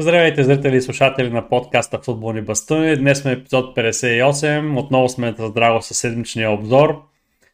[0.00, 2.96] Здравейте, зрители и слушатели на подкаста Футболни бастуни.
[2.96, 4.78] Днес сме епизод 58.
[4.78, 7.02] Отново сме на здраво със седмичния обзор.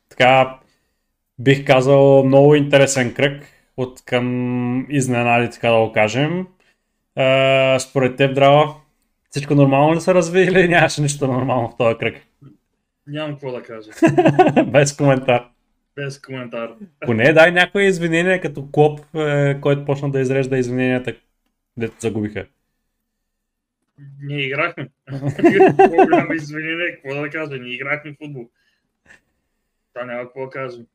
[0.09, 0.59] Така,
[1.39, 3.43] бих казал, много интересен кръг
[3.77, 6.47] от към изненади, така да го кажем.
[7.17, 8.75] А, според теб, Драго,
[9.31, 12.15] всичко нормално ли се разви или нямаше нищо нормално в този кръг?
[13.07, 13.91] Нямам какво да кажа.
[14.67, 15.45] Без коментар.
[15.97, 16.71] Без коментар.
[17.07, 21.15] Поне дай някои извинения като Клоп, е, който почна да изрежда извиненията,
[21.77, 22.47] дето загубиха.
[24.23, 24.89] Ние играхме.
[25.77, 28.49] По-голямо извинение, какво да кажа, ние играхме футбол.
[29.95, 30.87] Та няма какво да кажем.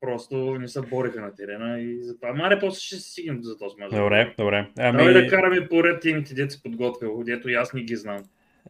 [0.00, 2.32] Просто не се бориха на терена и затова.
[2.32, 3.90] Маре, после ще се стигнем за този мач.
[3.90, 4.68] Добре, добре.
[4.78, 4.98] Ами...
[4.98, 8.24] Давай да караме поред темите, дето се подготвил, дето и аз не ги знам.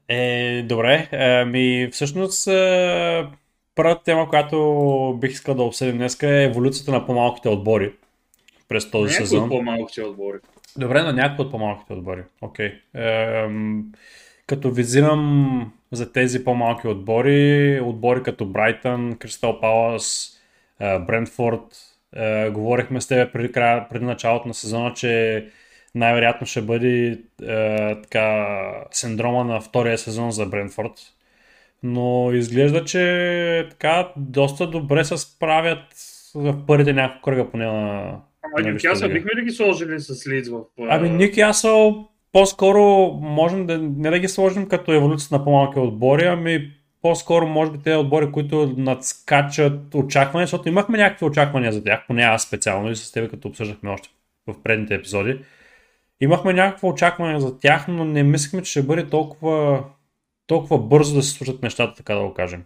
[0.08, 1.08] Е, добре.
[1.12, 3.26] Ами, всъщност, е,
[3.74, 7.92] първата тема, която бих искал да обсъдим днес е еволюцията на по-малките отбори
[8.68, 9.44] през този Някои сезон.
[9.44, 10.38] от по-малките отбори.
[10.78, 12.22] Добре, но някои от по-малките отбори.
[12.40, 12.72] Окей.
[12.94, 13.84] Ем,
[14.46, 20.36] като визирам за тези по-малки отбори, отбори като Брайтън, Кристал Палас,
[20.80, 21.62] е, Брентфорд,
[22.16, 25.46] е, говорихме с теб преди, края, преди началото на сезона, че
[25.94, 28.46] най-вероятно ще бъде е, така,
[28.90, 30.92] синдрома на втория сезон за Брентфорд.
[31.82, 35.84] Но изглежда, че така доста добре се справят
[36.34, 40.48] в първите няколко кръга поне на, Ама на Нюкасъл бихме ли ги сложили с Лидс
[40.48, 40.54] в...
[40.80, 42.82] а, Ами Нюкасъл по-скоро
[43.22, 47.78] можем да не да ги сложим като еволюция на по-малки отбори, ами по-скоро може би
[47.78, 52.96] те отбори, които надскачат очаквания, защото имахме някакви очаквания за тях, поне аз специално и
[52.96, 54.08] с теб като обсъждахме още
[54.46, 55.38] в предните епизоди.
[56.20, 59.84] Имахме някакво очакване за тях, но не мислихме, че ще бъде толкова,
[60.46, 62.64] толкова бързо да се случат нещата, така да го кажем.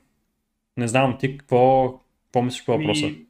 [0.76, 1.94] Не знам ти какво,
[2.24, 3.06] какво мислиш по въпроса.
[3.06, 3.26] И,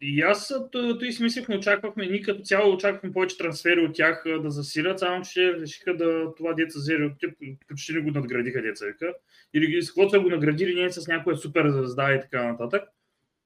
[0.00, 4.24] и аз той си мислех, не очаквахме, ние като цяло очаквахме повече трансфери от тях
[4.42, 6.78] да засилят, само че решиха да това деца
[7.20, 7.30] тях,
[7.68, 9.14] почти не го надградиха деца вика.
[9.54, 12.82] Или с каквото го наградили, не с някоя супер звезда и така нататък.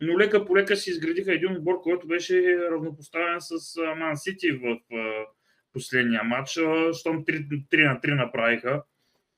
[0.01, 4.79] Но лека по лека си изградиха един отбор, който беше равнопоставен с Ман Сити в
[5.73, 6.51] последния матч,
[6.93, 8.83] щом 3, 3 на 3 направиха.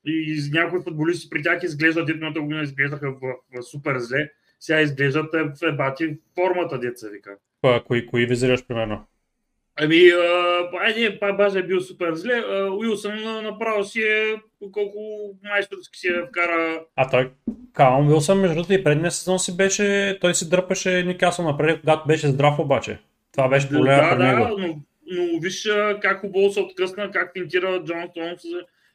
[0.06, 3.20] И някои футболисти при тях изглеждат, едната година изглеждаха в,
[3.56, 7.36] в, супер зле, сега изглеждат е, в ебати формата, деца вика.
[7.62, 9.06] Кои, кои, кои визираш примерно?
[9.76, 12.34] Ами, а, айде, па база е бил супер зле.
[12.34, 14.40] А, Уилсън а, направо си е,
[14.72, 14.98] колко
[15.44, 16.80] майсторски си е вкара.
[16.96, 17.30] А той,
[17.72, 22.06] Калм Вилсън, между другото и предния сезон си беше, той си дърпаше Никасъл напред, когато
[22.06, 22.98] беше здрав обаче.
[23.32, 24.58] Това беше проблема да, при да, него.
[24.58, 28.42] но, но виж а, как хубаво се откъсна, как финтира Джон Стоунс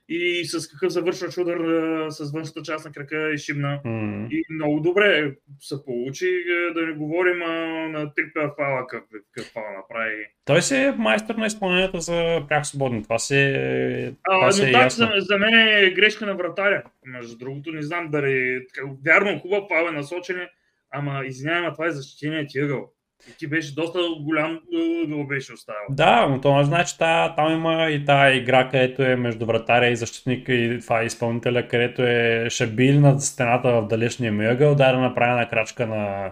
[0.09, 3.81] и с какъв завършва удар а, с външната част на крака и шибна.
[3.85, 4.27] М.
[4.31, 7.55] И много добре се получи, е, да не говорим а,
[7.89, 10.25] на трипер фала, как, как фала направи.
[10.45, 13.03] Той си е майстор на изпълнението за пряко свободно.
[13.03, 15.05] Това си е, А, това си е но так, ясно.
[15.05, 16.83] за, за мен е грешка на вратаря.
[17.05, 18.65] Между другото, не знам дали...
[19.05, 20.49] Вярно, хубав фал е насочене,
[20.91, 22.91] ама извинявай, това е защитеният ти ъгъл.
[23.28, 24.59] И ти беше доста голям
[25.03, 25.81] ъгъл беше оставил.
[25.90, 29.96] Да, но това значи, та, там има и тази игра, където е между вратаря и
[29.96, 34.91] защитника и това е изпълнителя, където е шабил над стената в далечния ми ъгъл, да
[34.91, 36.31] да направи една крачка на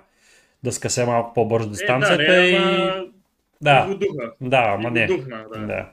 [0.63, 2.55] да скъсе малко по-бързо дистанцията е, да, не, и...
[2.55, 3.05] ама...
[3.61, 4.33] Да, Го духа.
[4.41, 5.07] да, ама не.
[5.07, 5.59] духна, да.
[5.59, 5.89] Да.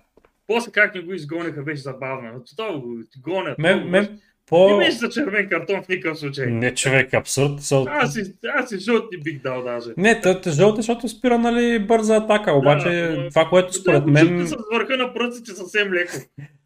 [0.47, 2.45] После как не го изгониха, беше забавно.
[2.57, 3.59] Това го гонят.
[3.59, 4.09] Мен, много
[4.53, 4.79] мен Не по...
[4.79, 6.47] беше за червен картон в никакъв случай.
[6.47, 7.61] Не, човек, абсурд.
[7.61, 7.85] Са...
[7.89, 8.21] Аз си,
[8.57, 9.91] аз си жълт не бих дал даже.
[9.97, 12.89] Не, тъ- тъ- жълт е, защото спира нали, бърза атака, обаче
[13.19, 14.37] но- това, което според мен...
[14.39, 16.13] Да, с върха на пръстите съвсем леко.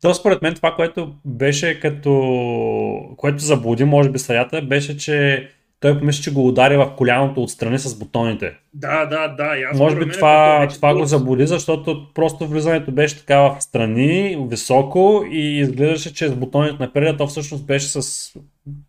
[0.03, 3.15] То според мен това, което беше като...
[3.17, 5.49] което заблуди, може би съдята, беше, че
[5.81, 8.59] той помисли, че го удари в коляното отстрани с бутоните.
[8.75, 9.57] Да, да, да.
[9.59, 13.57] и аз Може би това, вече това го заблуди, защото просто влизането беше така в
[13.61, 18.33] страни, високо и изглеждаше, че с бутоните напред, а то всъщност беше с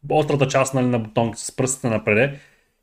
[0.09, 2.35] острата част нали, на бутонките, с пръстите напред.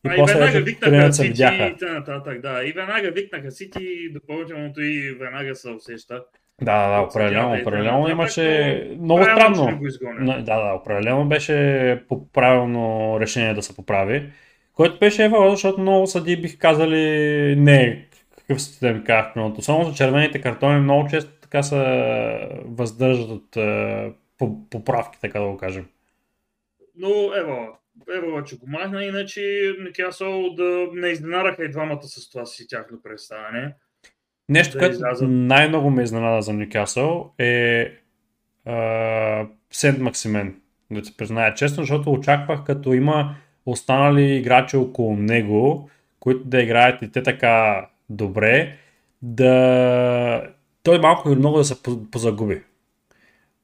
[0.06, 1.67] И А, и после веднага вече викнаха Сити видяха.
[1.67, 2.41] и т.н.
[2.43, 6.23] Да, и веднага викнаха Сити и допълнителното и веднага се усеща.
[6.62, 9.81] Да, да, да, определено, определено имаше но много странно.
[10.19, 14.32] Но, да, да, определено беше правилно решение да се поправи.
[14.73, 16.97] Което беше ева, защото много съди бих казали
[17.58, 18.06] не,
[18.38, 19.62] какъв ми казах миналото.
[19.62, 21.76] Само за червените картони много често така се
[22.64, 25.87] въздържат от е, по- поправки, така да го кажем.
[26.97, 27.79] Но ево,
[28.17, 33.02] ево, че го махна, иначе Никасъл да не изненадаха и двамата с това си тяхно
[33.02, 33.75] представяне.
[34.48, 35.28] Нещо, Да което излязат.
[35.31, 37.88] най-много ме изненада за Нюкасъл е
[39.70, 40.60] Сент Максимен.
[40.90, 43.34] Да се призная честно, защото очаквах като има
[43.66, 45.90] останали играчи около него,
[46.20, 48.76] които да играят и те така добре,
[49.22, 50.43] да
[50.82, 52.62] той малко или много да се по- позагуби.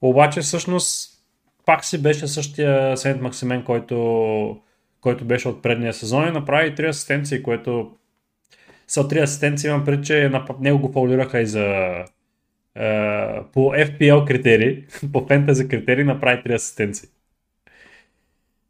[0.00, 1.12] Обаче всъщност
[1.66, 4.60] пак си беше същия Сент Максимен, който,
[5.00, 7.90] който беше от предния сезон и направи три асистенции, което
[8.92, 12.04] са три асистенции, имам пред, че на него го фаулираха и за е,
[13.52, 17.08] по FPL критерии, по фентази критерии направи три асистенции.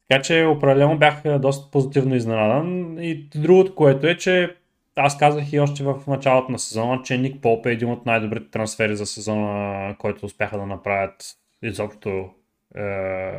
[0.09, 2.97] Така че определено бях доста позитивно изненадан.
[3.01, 4.57] И другото, което е, че
[4.97, 8.51] аз казах и още в началото на сезона, че Ник Поп е един от най-добрите
[8.51, 11.25] трансфери за сезона, който успяха да направят
[11.63, 12.83] изобщо е,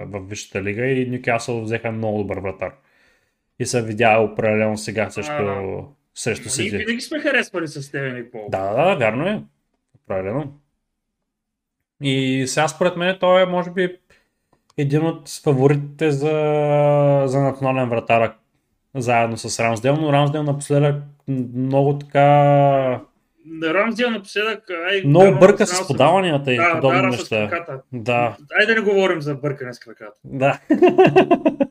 [0.06, 2.74] в Висшата лига и Ньюкасъл взеха много добър вратар.
[3.59, 6.75] И се видя определено сега също срещу Сити.
[6.75, 8.51] Ние винаги сме харесвали с тебе Ник Поп.
[8.51, 9.42] Да, да, да, вярно е.
[10.04, 10.54] Определено.
[12.01, 13.98] И сега според мен той е може би
[14.77, 18.33] един от фаворитите за, за национален вратар
[18.95, 20.95] заедно с Рамсдел, но Рамсдел напоследък
[21.56, 23.01] много така...
[23.63, 24.63] Рамсдел напоследък...
[24.89, 27.50] Ай, много бърка с подаванията и да, подобни да, неща.
[27.94, 28.38] Да.
[28.60, 30.19] Ай да не говорим за бъркане с краката.
[30.24, 30.60] Да.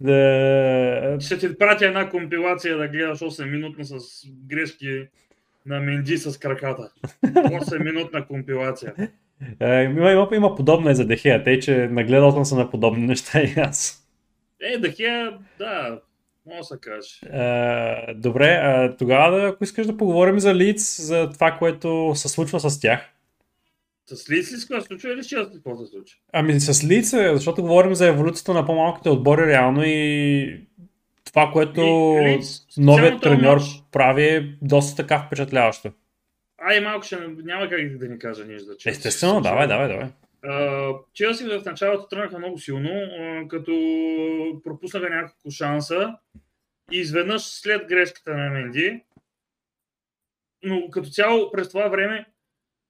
[0.00, 1.16] да.
[1.20, 3.98] Ще ти пратя една компилация да гледаш 8 минутно с
[4.46, 5.06] грешки
[5.66, 6.90] на Менди с краката.
[7.24, 8.94] 8 минутна компилация.
[9.60, 13.06] Е, има, има, има подобна и за Дехея, тъй че нагледал съм се на подобни
[13.06, 14.08] неща и аз.
[14.60, 16.00] Е, Дехея, да,
[16.46, 17.08] може да се каже.
[17.42, 22.60] Е, добре, а, тогава, ако искаш да поговорим за Лиц, за това, което се случва
[22.60, 23.00] с тях.
[24.10, 26.18] С ли се случва или ще какво се случва?
[26.32, 30.60] Ами с Лиц, е, защото говорим за еволюцията на по-малките отбори реално и
[31.24, 32.40] това, което и,
[32.76, 33.66] новият треньор матч...
[33.92, 35.92] прави е доста така впечатляващо.
[36.58, 38.76] Ай, малко ще няма как да ни кажа нищо.
[38.78, 40.08] Че Естествено, давай, давай, давай.
[41.14, 42.90] Челси в началото тръгнаха много силно,
[43.48, 43.72] като
[44.64, 46.16] пропуснаха няколко шанса
[46.92, 49.00] и изведнъж след грешката на Менди,
[50.64, 52.26] но като цяло през това време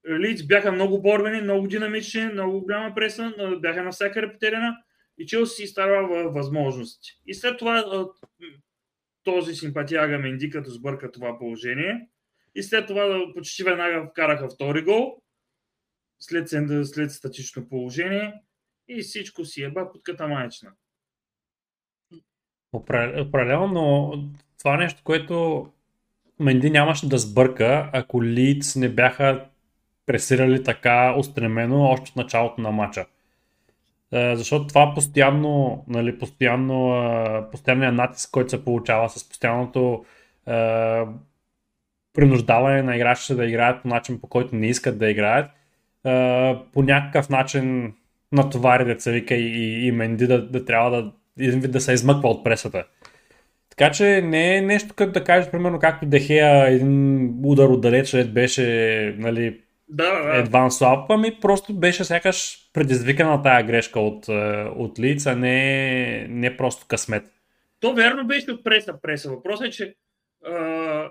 [0.09, 4.77] Лиц бяха много борбени, много динамични, много голяма преса, бяха на всяка репетерена
[5.19, 7.11] и Челси си изтарва възможности.
[7.27, 8.07] И след това
[9.25, 12.09] този симпатияга Менди, като сбърка това положение,
[12.55, 15.23] и след това почти веднага вкараха втори гол,
[16.21, 16.49] след,
[16.85, 18.35] след статично положение
[18.89, 20.73] и всичко си еба под катамайчна.
[22.73, 24.13] Определено, но
[24.59, 25.69] това нещо, което
[26.41, 29.48] Менди нямаше да сбърка, ако Лиц не бяха
[30.09, 33.07] пресирали така устремено още от началото на матча.
[34.13, 40.05] Е, защото това постоянно, нали, постоянно, е, постоянният натиск, който се получава с постоянното
[40.47, 40.53] е,
[42.15, 45.51] принуждаване на играчите да играят по начин, по който не искат да играят,
[46.73, 47.95] по някакъв начин
[48.33, 52.85] натовари деца вика и, и Менди да, да трябва да, да се измъква от пресата.
[53.71, 59.15] Така че не е нещо като да кажеш, примерно, както Дехея един удар отдалеч, беше
[59.19, 60.37] нали, да, да.
[60.37, 64.29] едван слаб, ами просто беше сякаш предизвикана тая грешка от,
[64.77, 67.25] от Лиц, а не, не просто късмет.
[67.81, 69.31] То верно беше от преса преса.
[69.31, 69.95] Въпросът е, че
[70.47, 71.11] а,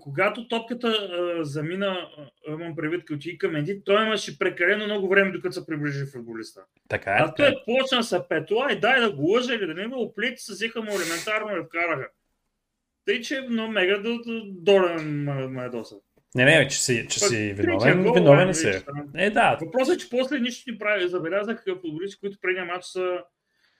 [0.00, 2.08] когато топката а, замина,
[2.48, 6.60] имам предвид като и към Менди, той имаше прекалено много време, докато се приближи футболиста.
[6.88, 7.18] Така е.
[7.20, 9.96] А той е почна са петла и дай да го лъжа или да не има
[9.96, 12.08] оплети, се взеха му елементарно и вкараха.
[13.06, 14.02] Тъй, че но мега
[14.46, 15.94] долен ме доса.
[16.34, 18.72] Не, не, че си, че си виновен, гол, виновен си.
[19.14, 19.58] Е, да.
[19.60, 21.08] Въпросът е, че после нищо не прави.
[21.08, 23.18] Забелязах футболисти, които преди матч са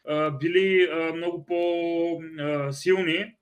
[0.08, 3.34] а, били а, много по-силни.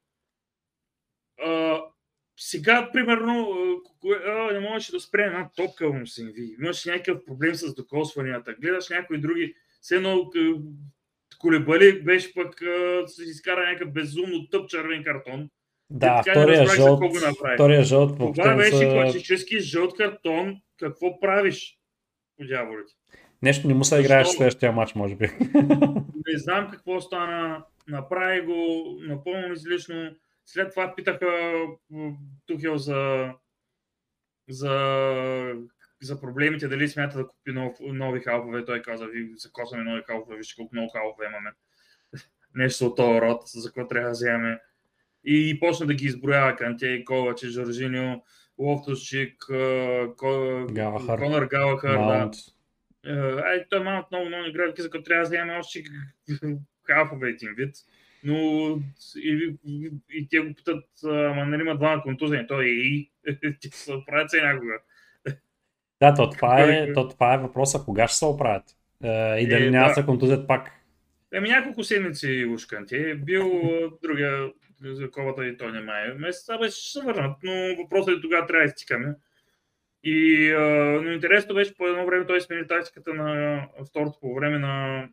[2.36, 3.50] сега, примерно,
[4.26, 6.56] а, не можеше да спре една топка му се ви.
[6.62, 8.54] Имаш някакъв проблем с докосванията.
[8.60, 9.54] Гледаш някои други.
[9.80, 10.30] Все едно
[11.38, 12.62] колебали беше пък
[13.06, 15.50] се изкара някакъв безумно тъп червен картон.
[15.90, 17.02] Да, втория жълт,
[17.54, 18.18] втория жълт.
[18.18, 18.90] Това беше са...
[18.92, 20.60] класически жълт картон.
[20.78, 21.78] Какво правиш?
[22.36, 22.92] По дяволите.
[23.42, 25.26] Нещо не му се играеш в следващия матч, може би.
[26.26, 27.64] Не знам какво стана.
[27.88, 30.10] Направи го напълно излишно.
[30.46, 31.52] След това питаха
[32.46, 33.32] Тухел за,
[34.48, 34.74] за,
[36.02, 38.64] за проблемите, дали смята да купи нов, нови халфове.
[38.64, 41.50] Той каза, ви закосваме нови халфове, вижте колко много халфове имаме.
[42.54, 44.58] Нещо от този род, за какво трябва да вземем
[45.24, 48.22] и почна да ги изброява Канте, Коваче, Жоржиньо,
[48.58, 49.46] Лофтусчик,
[50.70, 51.96] Галахър, Конър Галахър.
[51.96, 52.30] Да.
[53.44, 55.82] Ай, той малко много, много игра, за като трябва да вземе още
[56.86, 57.74] халфове един вид.
[58.24, 58.36] Но
[59.16, 63.10] и, и, и те го питат, ама нали има два контузени, той е и
[63.40, 64.72] те се оправят се някога.
[66.00, 68.64] Да, то това, е, то това е въпроса, кога ще се оправят.
[69.04, 70.70] Е, и дали е, няма да се контузят пак.
[71.32, 72.96] Еми няколко седмици ушканти.
[72.96, 73.62] Е бил
[74.02, 74.50] другия
[74.82, 76.14] за ковата и той не май.
[76.14, 79.14] Месеца беше ще се върнат, но въпросът е тогава трябва да изтикаме.
[80.04, 80.60] И, а,
[81.02, 85.08] но интересно беше, по едно време той смени тактиката на второто по време на,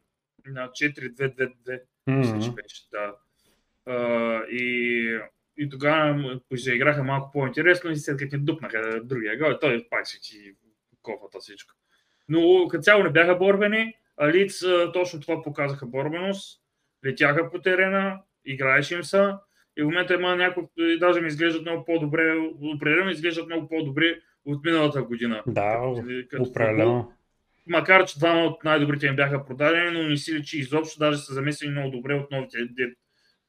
[0.46, 1.82] на 4-2-2-2.
[2.08, 3.16] Мисля, че беше, да.
[3.86, 5.20] А, и,
[5.58, 10.22] и тогава заиграха малко по-интересно и след като ни дупнаха другия гол, той пак си
[10.22, 10.56] ти
[11.02, 11.74] кофата всичко.
[12.30, 16.62] Но като цяло не бяха борбени, а Лиц точно това показаха борбеност,
[17.06, 19.40] летяха по терена, играеше им са
[19.78, 20.66] и в момента има някои,
[21.00, 22.36] даже ми изглеждат много по-добре,
[22.76, 25.44] определено изглеждат много по-добре от миналата година.
[25.48, 25.94] Да,
[26.40, 27.12] определено.
[27.68, 31.34] Макар, че двама от най-добрите им бяха продадени, но не си личи изобщо, даже са
[31.34, 32.58] замесени много добре от новите,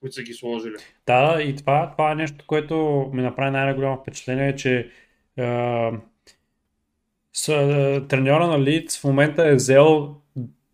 [0.00, 0.74] които са ги сложили.
[1.06, 4.90] Да, и това, това е нещо, което ми направи най-голямо впечатление, че
[5.36, 5.90] е,
[7.32, 10.16] с, е, треньора на Лиц в момента е взел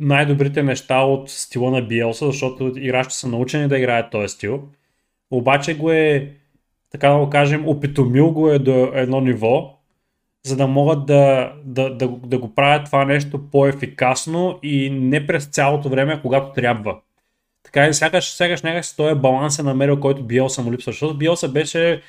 [0.00, 4.68] най-добрите неща от стила на Биелса, защото играчите са научени да играят този стил.
[5.33, 6.33] Обаче го е,
[6.91, 9.79] така да го кажем, опитомил го е до едно ниво,
[10.47, 15.47] за да могат да, да, да, да го правят това нещо по-ефикасно и не през
[15.47, 17.01] цялото време, когато трябва.
[17.62, 21.49] Така и сякаш, сякаш някак този баланс е намерил, който Биелса му липсва, защото Биелса
[21.49, 22.03] беше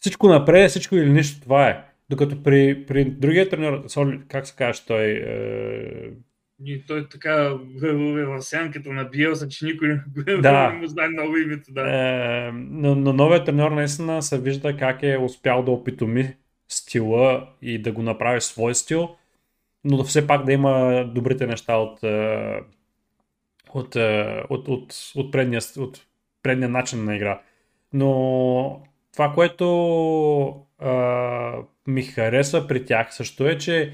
[0.00, 1.84] всичко напред, всичко или нищо, това е.
[2.10, 3.82] Докато при, при другия тренер,
[4.28, 6.10] как се казва той, е,
[6.64, 7.48] и той е така е
[8.24, 10.00] в сянката на Биелса, че никой
[10.42, 10.72] да.
[10.72, 11.72] не му знае много името.
[11.72, 11.82] Да.
[11.88, 16.36] Е, но, но новият треньор наистина се вижда как е успял да опитоми
[16.68, 19.16] стила и да го направи свой стил,
[19.84, 22.60] но да все пак да има добрите неща от, е,
[23.74, 26.06] от, е, от, от, от, предния, от
[26.42, 27.40] предния начин на игра.
[27.92, 31.52] Но това, което а,
[31.86, 33.92] ми хареса при тях също е, че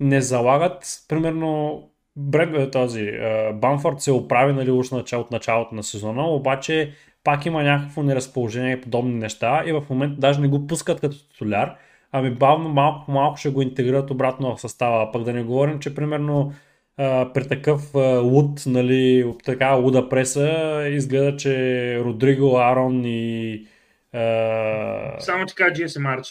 [0.00, 1.82] не залагат, примерно,
[2.16, 3.12] Бред, този
[3.54, 6.92] Банфорд се оправи нали, уж начало, от началото на сезона, обаче
[7.24, 11.28] пак има някакво неразположение и подобни неща и в момента даже не го пускат като
[11.28, 11.76] титуляр,
[12.12, 15.12] ами бавно малко по малко ще го интегрират обратно в състава.
[15.12, 16.52] Пък да не говорим, че примерно
[16.96, 23.66] а, при такъв а, луд, нали, така луда преса, изгледа, че Родриго, Арон и...
[24.12, 25.20] А...
[25.20, 26.26] Само така Джеси Марч.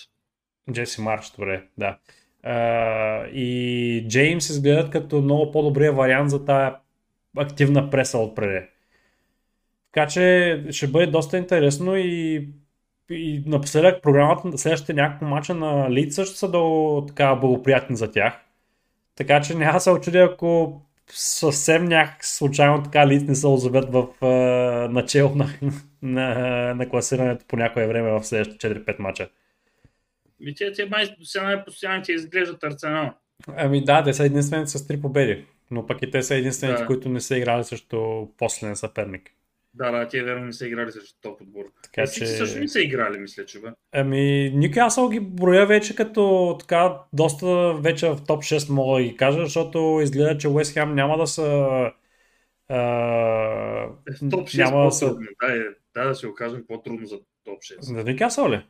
[0.72, 1.98] Джеси Марч, добре, да.
[2.46, 6.76] Uh, и Джеймс изгледат като много по-добрия вариант за тази
[7.38, 8.66] активна преса отпреди.
[9.92, 12.48] Така че ще бъде доста интересно и,
[13.10, 18.34] и напоследък програмата, следващите няколко мача на Лид също са до така благоприятни за тях.
[19.16, 24.08] Така че няма се очуди, ако съвсем някак случайно така Лид не се озовят в
[24.92, 25.50] начало на,
[26.02, 29.30] на, на класирането по някое време в следващите 4-5 мача.
[30.46, 33.14] И те, те май сега постоянно ти изглеждат Арсенал.
[33.48, 35.46] Ами да, те са единствените с три победи.
[35.72, 36.88] Но пък и те са единствените, да.
[36.88, 39.32] които не са играли срещу последен съперник.
[39.74, 41.66] Да, да, те верно не са играли срещу топ отбор.
[41.84, 42.26] Така е, че...
[42.28, 43.68] също не са играли, мисля, че бе.
[43.92, 49.18] Ами, Нюкасъл ги броя вече като така, доста вече в топ 6 мога да ги
[49.18, 51.44] кажа, защото изгледа, че Уест Хем няма да са...
[52.70, 53.90] А...
[54.32, 55.16] Топ 6 няма да, са...
[55.16, 55.60] да, е,
[55.94, 57.82] да, да се окажем по-трудно за топ 6.
[57.82, 58.66] За Нюкасъл ли?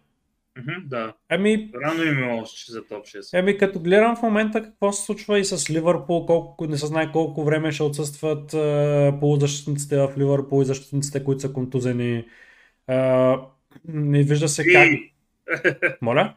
[0.86, 1.14] Да.
[1.30, 3.40] Ами, Рано им е още за топ 6.
[3.40, 7.12] Ами, като гледам в момента какво се случва и с Ливърпул, колко, не се знае
[7.12, 12.26] колко време ще отсъстват е, полузащитниците в Ливърпул и защитниците, които са контузени.
[12.90, 13.36] Е,
[13.88, 14.90] не вижда се как.
[16.02, 16.34] Моля?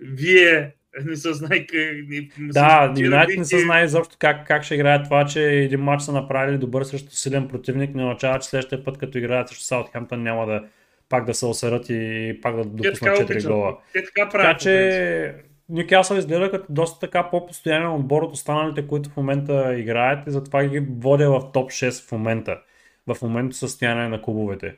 [0.00, 1.96] Вие не се знае как...
[2.38, 6.12] Да, Юнайтед не се знае изобщо как, как ще играят това, че един матч са
[6.12, 10.46] направили добър срещу силен противник, не означава, че следващия път, като играят срещу Саутхемптън, няма
[10.46, 10.64] да,
[11.12, 13.78] пак да се осерат и пак да допуснат 4 гола.
[13.92, 14.46] Те така правят.
[14.46, 15.34] Така че
[15.68, 20.64] Нюкасъл изгледа като доста така по-постоянен отбор от останалите, които в момента играят и затова
[20.64, 22.58] ги водя в топ 6 в момента.
[23.06, 24.74] В момента състояние на клубовете.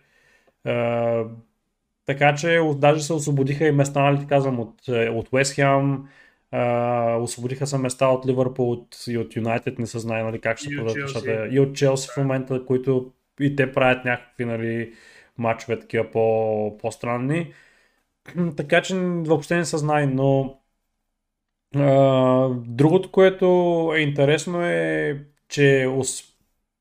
[0.66, 1.22] Е,
[2.06, 6.00] така че даже се освободиха и места, нали ти казвам, от, е, от West Ham,
[6.52, 10.58] е, освободиха се места от Ливърпул от, и от Юнайтед, не се знае нали, как
[10.58, 11.24] ще продължат.
[11.50, 14.92] И от Челси в момента, които и те правят някакви нали,
[15.38, 17.52] мачове такива по, по-странни.
[18.56, 20.60] Така че въобще не се знае, но
[21.76, 23.46] а, другото, което
[23.96, 25.88] е интересно е, че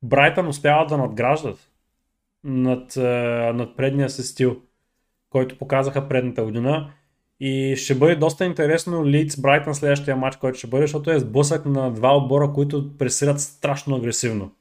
[0.03, 1.72] Брайтън успяват да надграждат
[2.43, 2.95] над,
[3.55, 4.62] над предния си стил,
[5.29, 6.93] който показаха предната година.
[7.39, 11.65] И ще бъде доста интересно Лидс Брайтън следващия матч, който ще бъде, защото е сблъсък
[11.65, 14.55] на два отбора, които пресират страшно агресивно.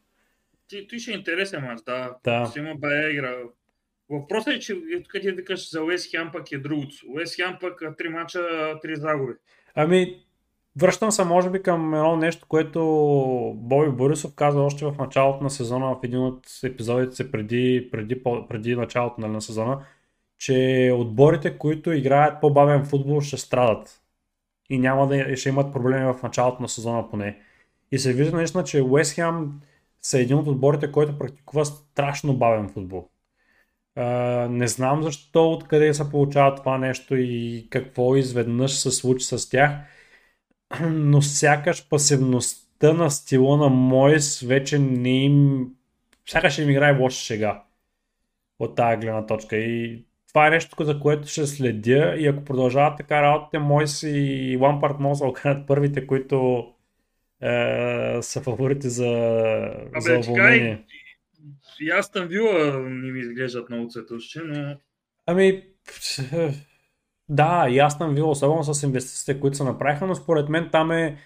[0.68, 2.16] Ти, ще е интересен матч, да.
[2.24, 2.46] да.
[2.50, 3.34] Ще има бая игра.
[4.12, 6.96] Въпросът е, че тук ти викаш за Уест Хем пък е другото.
[7.08, 8.40] Уест Хем пък три мача,
[8.82, 9.32] три загуби.
[9.74, 10.24] Ами,
[10.80, 12.80] връщам се може би към едно нещо, което
[13.56, 18.76] Боби Борисов каза още в началото на сезона, в един от епизодите преди, преди, преди
[18.76, 19.84] началото на сезона,
[20.38, 24.02] че отборите, които играят по-бавен футбол, ще страдат.
[24.70, 27.38] и няма да ще имат проблеми в началото на сезона поне.
[27.92, 29.60] И се вижда наистина, че Уест Хем
[30.02, 33.08] са един от отборите, който практикува страшно бавен футбол.
[33.98, 39.50] Uh, не знам защо, откъде се получава това нещо и какво изведнъж се случи с
[39.50, 39.72] тях,
[40.80, 45.66] но сякаш пасивността на стила на Мойс вече не им...
[46.26, 47.62] Сякаш им играе лоша шега
[48.58, 49.56] от тази гледна точка.
[49.56, 54.58] И това е нещо, за което ще следя и ако продължават така работите, Мойс и
[54.60, 56.66] Лампарт може да окажат първите, които
[57.42, 59.06] е, са фаворити за,
[59.94, 60.82] Абе, за уволнение.
[61.80, 64.76] И там вила не ми изглеждат много цветущи, но...
[65.26, 65.64] Ами,
[67.28, 71.18] да, и там вила, особено с инвестициите, които се направиха, но според мен там е,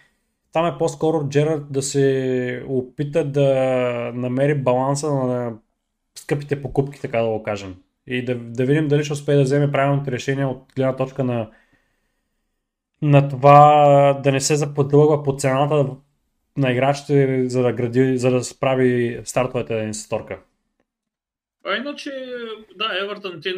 [0.52, 3.50] там е по-скоро Джерард да се опита да
[4.14, 5.52] намери баланса на
[6.18, 7.76] скъпите покупки, така да го кажем.
[8.06, 11.50] И да, да видим дали ще успее да вземе правилните решения от гледна точка на,
[13.02, 15.96] на това да не се заподлъгва по цената
[16.56, 20.38] на играчите, за да, гради, за да справи стартовете на инстаторка.
[21.64, 22.10] А иначе,
[22.76, 23.54] да, Евертън те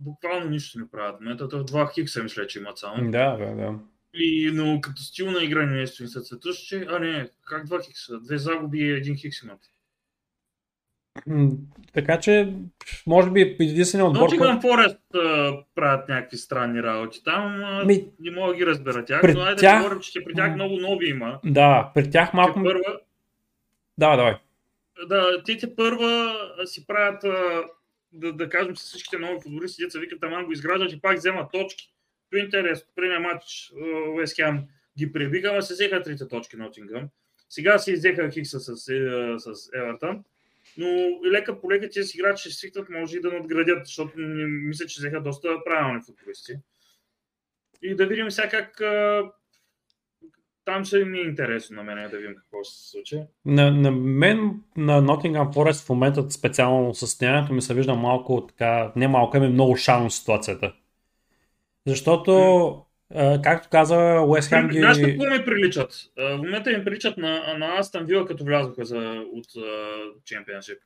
[0.00, 1.20] буквално нищо не правят.
[1.20, 3.10] Метата два хикса мисля, че имат само.
[3.10, 3.78] Да, да, да.
[4.14, 6.84] И, но като стил на игра не е са цветущи.
[6.88, 8.20] А не, как два хикса?
[8.20, 9.60] Две загуби и един хикс имат.
[11.92, 12.52] Така че,
[13.06, 14.30] може би единственият отбор...
[14.30, 17.24] Nottingham Forest правят някакви странни работи.
[17.24, 18.08] Там Ми...
[18.20, 19.78] не мога да ги разбера тях, но айде тях...
[19.78, 21.40] да говорим, че при тях много нови има.
[21.44, 22.62] Да, при тях малко...
[22.62, 23.00] първа...
[23.98, 24.34] Да, давай.
[25.08, 27.22] Да, те те първа си правят,
[28.12, 31.52] да, да кажем, с всичките нови футболисти, деца викат, таман го изграждат и пак вземат
[31.52, 31.90] точки.
[32.30, 32.86] То е интересно.
[33.20, 33.72] Матч
[34.16, 34.62] Уест Хем
[34.98, 37.08] ги пребига, ама се взеха трите точки Нотингъм.
[37.48, 38.76] Сега си иззеха Хикса с,
[39.38, 40.24] с Евертън
[40.78, 45.00] но лека по лека тези играчи ще свикнат, може и да надградят, защото мисля, че
[45.00, 46.52] взеха доста правилни футболисти.
[47.82, 48.80] И да видим сега как
[50.64, 53.22] там ще ми е интересно на мен да видим какво ще се случи.
[53.44, 58.92] На, на мен на Nottingham Forest в момента специално състоянието ми се вижда малко така,
[58.96, 60.74] не малко, ами много шално ситуацията.
[61.86, 62.83] Защото
[63.42, 64.78] както каза, Уест Хем ги...
[64.78, 65.92] Знаеш какво ми приличат?
[66.16, 69.46] В момента им приличат на, на Астан Вила, като влязоха за, от
[70.24, 70.78] Чемпионшип.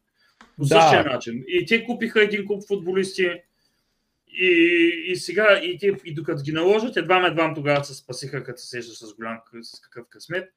[0.56, 0.80] По да.
[0.80, 1.44] същия начин.
[1.48, 3.30] И те купиха един куп футболисти
[4.40, 4.52] и,
[5.06, 8.68] и сега, и, те, и докато ги наложат, едва едва тогава се спасиха, като се
[8.68, 10.48] сеща с голям с какъв късмет.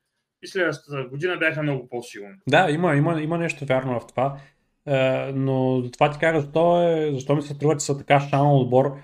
[0.43, 2.35] И следващата година бяха много по-силни.
[2.47, 4.37] Да, има, има, има нещо вярно в това.
[4.87, 8.59] Е, но това ти кажа, защо, е, защо ми се струва, че са така шанал
[8.61, 8.97] отбор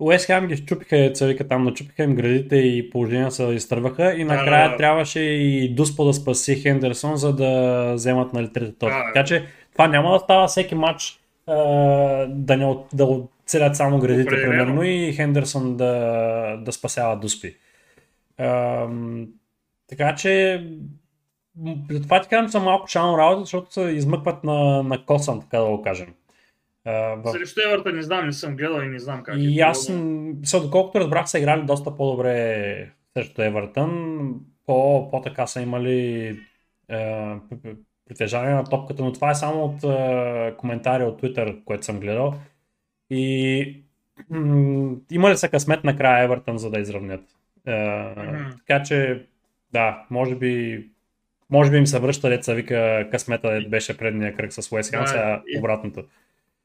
[0.00, 4.64] Уест Хем ги щупиха царика там, начупиха им градите и положения се изтърваха и накрая
[4.64, 4.76] да, да.
[4.76, 8.98] трябваше и Дуспо да спаси Хендерсон, за да вземат нали, трета точка.
[8.98, 11.20] Да, така че това няма да става всеки матч
[12.28, 14.50] да не да оцелят само градите, Определено.
[14.50, 17.56] примерно, и Хендерсон да, да спасява Дуспи.
[18.38, 18.86] А,
[19.88, 20.64] така че
[22.02, 25.58] това ти казвам, че са малко шално работа, защото се измъкват на, на косъм, така
[25.58, 26.14] да го кажем.
[26.86, 27.22] В...
[27.32, 29.62] Срещу Еверта не знам, не съм гледал и не знам как и е.
[29.62, 34.34] аз, било, доколкото разбрах, са играли доста по-добре срещу Евертън.
[34.66, 36.40] По, по-така са имали
[36.90, 37.40] uh,
[38.08, 42.34] притежание на топката, но това е само от uh, коментари от Twitter, което съм гледал.
[43.10, 43.84] И
[44.30, 47.24] м- има ли са късмет накрая Евертън, за да изравнят?
[47.66, 48.58] Uh, mm-hmm.
[48.66, 49.26] Така че,
[49.72, 50.84] да, може би
[51.50, 55.42] може би им се връща деца, вика късмета беше предния кръг с Уест Хем, сега
[55.58, 56.04] обратното.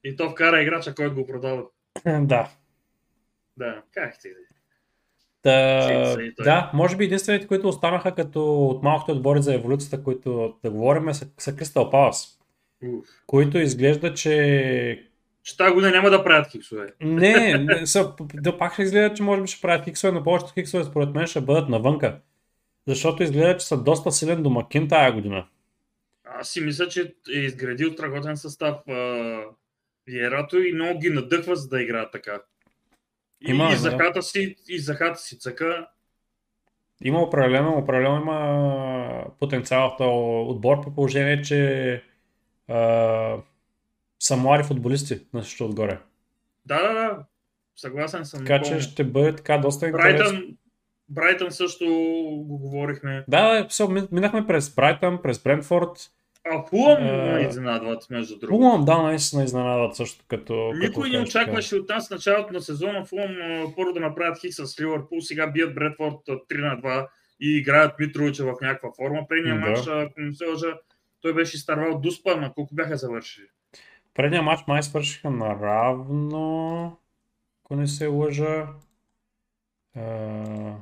[0.06, 1.64] И то вкара играча, който го продава.
[2.06, 2.50] Да.
[3.58, 4.30] Да, как ти
[5.44, 10.72] да, да, може би единствените, които останаха като от малките отбори за еволюцията, които да
[10.72, 12.40] говорим, са, са Crystal Palace.
[13.28, 15.10] Които изглежда, че
[15.44, 16.94] че тази година няма да правят хиксове.
[17.02, 20.54] Не, не са, да пак ще изгледа, че може би ще правят хиксове, но повечето
[20.54, 22.20] хиксове според мен ще бъдат навънка.
[22.88, 25.48] Защото изглежда, че са доста силен домакин тая година.
[26.24, 28.76] Аз си мисля, че е изградил страхотен състав
[30.08, 32.42] Виерато и много ги надъхва, за да играят така.
[33.48, 35.88] И, има, и, захата си, и захата си цъка.
[37.04, 42.04] Има определено, определено има потенциал в този отбор по положение, че
[42.68, 43.38] а,
[44.20, 46.00] са млади футболисти на също отгоре.
[46.66, 47.26] Да, да, да.
[47.76, 48.40] Съгласен съм.
[48.40, 49.92] Така че ще бъде така доста.
[49.92, 50.58] Брайтън,
[51.10, 51.86] Брайтън също
[52.48, 53.26] го говорихме.
[53.28, 53.68] Да,
[54.12, 56.12] минахме през Брайтън, през Брентфорд,
[56.52, 58.58] а Фулъм uh, изненадват, между другото.
[58.58, 60.72] Фулъм, да, наистина изненадват също като...
[60.74, 63.36] Никой като не очакваше от нас началото на сезона Фулъм
[63.76, 67.08] първо да направят хик с Ливърпул, сега бият Бредфорд 3 на 2
[67.42, 69.28] и играят Митровича в някаква форма.
[69.30, 69.62] Предния да.
[69.62, 70.78] матч, ако не се лъжа,
[71.22, 73.46] той беше изтървал Дуспа, на колко бяха завършили?
[74.14, 76.98] Предния матч май свършиха наравно,
[77.66, 78.68] ако не се лъжа.
[79.98, 80.74] Uh...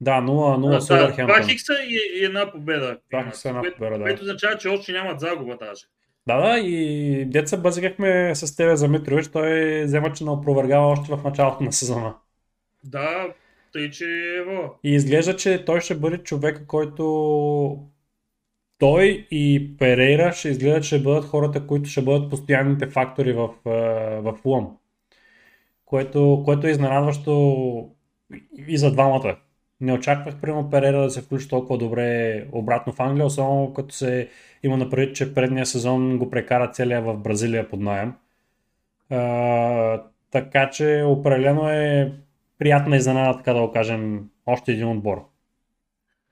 [0.00, 1.48] Да, 0-0 Да, с Два Уолвърхемптън.
[1.48, 2.98] хикса и, една победа.
[3.10, 4.04] Два хикса една победа, да.
[4.04, 5.82] Което означава, че още нямат загуба даже.
[6.26, 11.12] Да, да, и деца бъзикахме с тебе за Митрович, той взема, че не опровергава още
[11.16, 12.14] в началото на сезона.
[12.84, 13.28] Да,
[13.72, 14.04] тъй че
[14.38, 14.78] ево.
[14.84, 17.78] И изглежда, че той ще бъде човека, който
[18.78, 23.48] той и Перейра ще изглежда, че ще бъдат хората, които ще бъдат постоянните фактори в,
[23.66, 23.70] е,
[24.20, 24.76] в Фулъм.
[25.84, 27.90] Което, което е изненадващо
[28.68, 29.36] и за двамата.
[29.80, 34.28] Не очаквах, примерно, Перейра да се включи толкова добре обратно в Англия, особено като се
[34.62, 38.12] има напред, че предния сезон го прекара целия в Бразилия под найем.
[39.10, 42.12] А, така че определено е
[42.58, 45.24] приятна изненада, така да го кажем, още един отбор.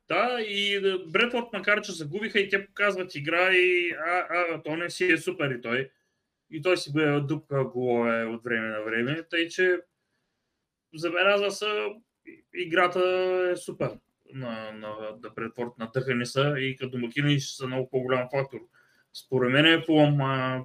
[0.08, 4.76] Да, и да, Бретфорд, макар че загубиха и те показват игра и а, а, то
[4.76, 5.90] не си е супер и той.
[6.50, 9.76] И той си бе дупка голове от време на време, тъй че
[10.94, 11.66] забелязва се
[12.54, 13.00] играта
[13.52, 13.90] е супер
[14.34, 14.88] на, на,
[15.22, 18.58] на Бретфорд, надъхани са и като домакини ще са много по-голям фактор.
[19.14, 19.84] Според мен е
[20.20, 20.64] а,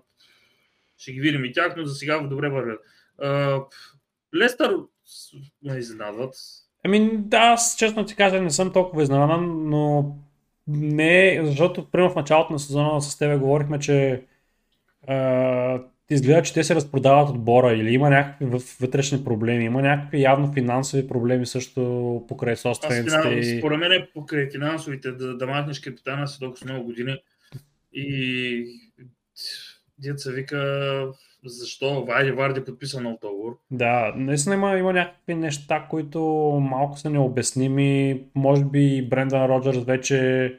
[0.97, 2.79] ще ги видим и тях, но за сега добре вървят.
[4.35, 4.75] Лестър
[5.63, 6.35] ме изненадват.
[6.85, 10.15] Ами да, аз честно ти кажа, не съм толкова изненадан, но
[10.67, 14.25] не, защото примерно в началото на сезона с тебе говорихме, че
[15.07, 18.45] а, изгледа, че те се разпродават отбора или има някакви
[18.81, 21.81] вътрешни проблеми, има някакви явно финансови проблеми също
[22.27, 23.29] покрай собствениците.
[23.29, 27.17] и- според мен е покрай финансовите да, да махнеш капитана си толкова много години
[27.93, 28.65] и
[29.99, 31.07] деца вика
[31.45, 33.57] защо Вайди Варди подписа нов договор.
[33.71, 36.19] Да, наистина има, има някакви неща, които
[36.61, 38.21] малко са необясними.
[38.35, 40.55] Може би Брендан Роджерс вече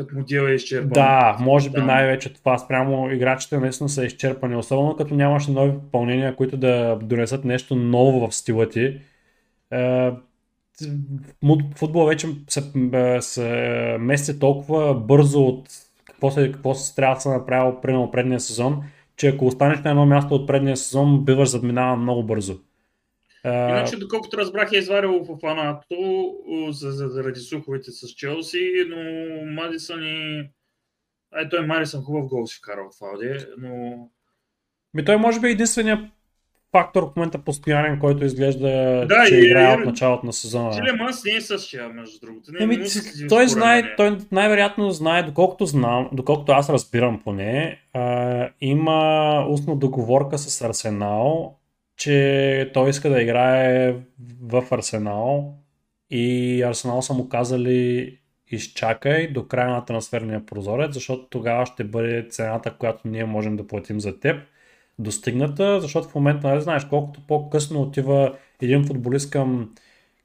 [0.00, 0.88] Като му дела е изчерпан.
[0.88, 1.84] Да, може би Да.
[1.84, 7.44] най-вече това спрямо играчите наистина са изчерпани, особено като нямаше нови попълнения, които да донесат
[7.44, 9.00] нещо ново в стила ти.
[9.72, 10.10] Е,
[11.76, 13.46] Футбол вече се, е, се
[14.00, 15.68] мести толкова бързо от
[16.04, 17.30] какво се, какво се трябва да се
[17.82, 18.82] примерно предния сезон,
[19.16, 22.58] че ако останеш на едно място от предния сезон, биваш задминаван много бързо.
[23.44, 25.30] Е, Иначе, доколкото разбрах, е изварил в
[26.90, 28.96] за, заради суховете с Челси, но
[29.52, 30.42] Мадисън и...
[31.34, 33.96] Ай, той Марисън хубав гол си вкарал в Ауди, но
[34.94, 36.00] Ми той може би е единственият
[36.72, 38.68] фактор в момента постоянен, който изглежда,
[39.08, 40.70] Да, че и- играе и- от началото на сезона.
[40.70, 42.52] Тилеманс не е същия, между другото.
[42.52, 42.84] Не, Еми, не
[43.28, 43.90] той знае, мен.
[43.96, 51.56] той най-вероятно знае, доколкото знам, доколкото аз разбирам поне, а, има устна договорка с Арсенал,
[52.00, 53.94] че той иска да играе
[54.42, 55.54] в Арсенал
[56.10, 62.26] и Арсенал са му казали изчакай до края на трансферния прозорец, защото тогава ще бъде
[62.30, 64.42] цената, която ние можем да платим за теб
[64.98, 69.74] достигната, защото в момента, нали знаеш, колкото по-късно отива един футболист към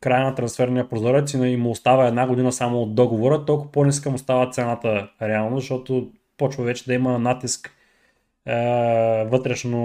[0.01, 4.17] края на трансферния прозорец и му остава една година само от договора, толкова по-ниска му
[4.17, 7.74] става цената реално, защото почва вече да има натиск
[8.45, 9.81] е, вътрешно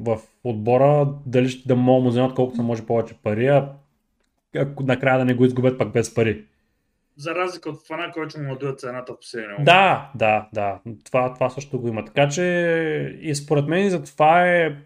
[0.00, 3.72] в отбора, дали ще да могат да му вземат колкото се може повече пари, а
[4.56, 6.44] ако накрая да не го изгубят пак без пари.
[7.16, 9.64] За разлика от Фана, който му надуят цената в последния момент.
[9.64, 10.78] Да, да, да.
[11.04, 12.04] Това, това също го има.
[12.04, 14.76] Така че и според мен за това е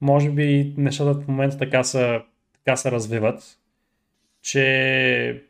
[0.00, 2.22] може би нещата в момента така са,
[2.54, 3.58] така се развиват,
[4.42, 5.44] че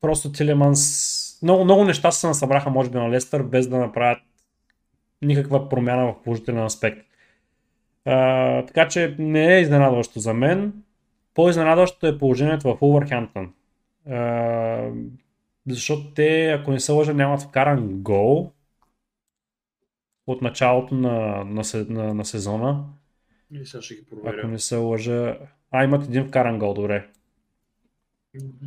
[0.00, 4.18] просто Тилеманс много, много неща се насъбраха може би на Лестър без да направят
[5.22, 7.06] никаква промяна в положителен аспект.
[8.04, 10.82] А, така че не е изненадващо за мен.
[11.34, 13.52] По-изненадващо е положението в Улвърхемптън.
[14.10, 14.90] А,
[15.68, 18.52] защото те, ако не се лъжа, нямат вкаран гол
[20.26, 22.84] от началото на, на, на, на сезона.
[23.50, 24.48] И сега ще ги Ако проверя.
[24.48, 25.38] не се лъжа.
[25.70, 27.06] А, имат един вкаран гол, добре.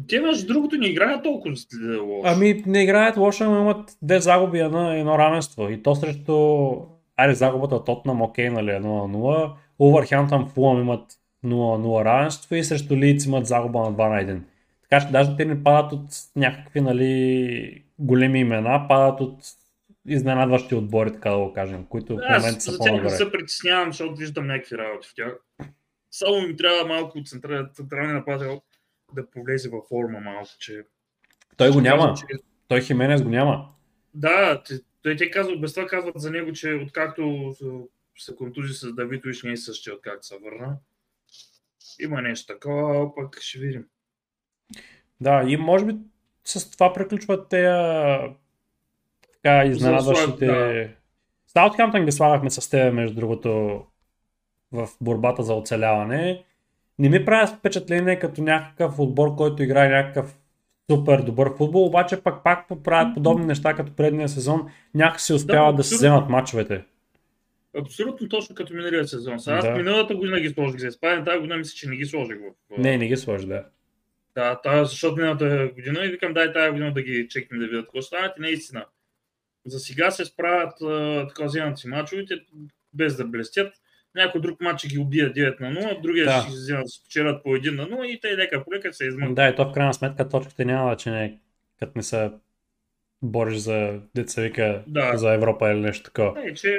[0.07, 1.55] Те, между другото, не играят толкова
[2.01, 2.21] лошо.
[2.23, 5.69] Ами не играят лошо, но имат две загуби, едно, едно равенство.
[5.69, 6.75] И то срещу...
[7.17, 9.51] Айде, загубата от Тотнам, окей, нали, 1 на 0.
[9.79, 11.11] Улвърхемптън, Фулъм имат
[11.45, 14.39] 0 на 0 равенство и срещу Лиц имат загуба на 2 на 1.
[14.81, 19.37] Така че даже те не падат от някакви, нали, големи имена, падат от
[20.07, 23.31] изненадващи отбори, така да го кажем, които в момента Аз са за тях не се
[23.31, 25.37] притеснявам, защото виждам някакви работи в тях.
[26.11, 28.61] Само ми трябва малко централен, централен нападател
[29.15, 30.83] да повлезе във форма малко, че...
[31.57, 32.13] Той го няма.
[32.17, 33.69] че- Той Хименес го няма.
[34.13, 34.63] Да,
[35.03, 37.53] те, те, казват, без това казват за него, че откакто
[38.17, 40.77] се- контузи с Давид Уиш не е същия, откакто се върна.
[41.99, 43.85] Има нещо такова, пък ще видим.
[45.21, 45.95] Да, и може би
[46.43, 47.61] с това приключват те
[49.33, 50.45] така изненадващите...
[50.45, 50.89] да.
[51.47, 53.81] Саутхемптън ги слагахме с теб, между другото,
[54.71, 56.45] в борбата за оцеляване.
[56.99, 60.35] Не ми прави впечатление като някакъв отбор, който играе някакъв
[60.91, 65.77] супер добър футбол, обаче пак пак правят подобни неща като предния сезон, някакси успяват да,
[65.77, 66.83] да се вземат мачовете.
[67.77, 69.39] Абсолютно точно като миналия сезон.
[69.39, 72.37] Сега аз миналата година ги сложих за Испания, тази година мисля, че не ги сложих
[72.37, 72.77] в...
[72.77, 73.65] Не, не ги сложих, да.
[74.35, 77.85] Да, тази, защото миналата година и викам, дай тази година да ги чекнем да видят
[77.85, 78.85] какво станат и наистина.
[79.65, 80.73] За сега се справят
[81.27, 82.35] така вземат си мачовете,
[82.93, 83.73] без да блестят.
[84.15, 86.41] Някой друг матч ги убия 9 на 0, другия да.
[86.41, 89.35] ще вземат спечелят по 1 на 0 и те лека по лека се измъкват.
[89.35, 91.39] Да, и то в крайна сметка точките няма че не,
[91.79, 92.31] като не са
[93.21, 95.17] бориш за деца вика да.
[95.17, 96.41] за Европа или нещо такова.
[96.41, 96.77] Не, че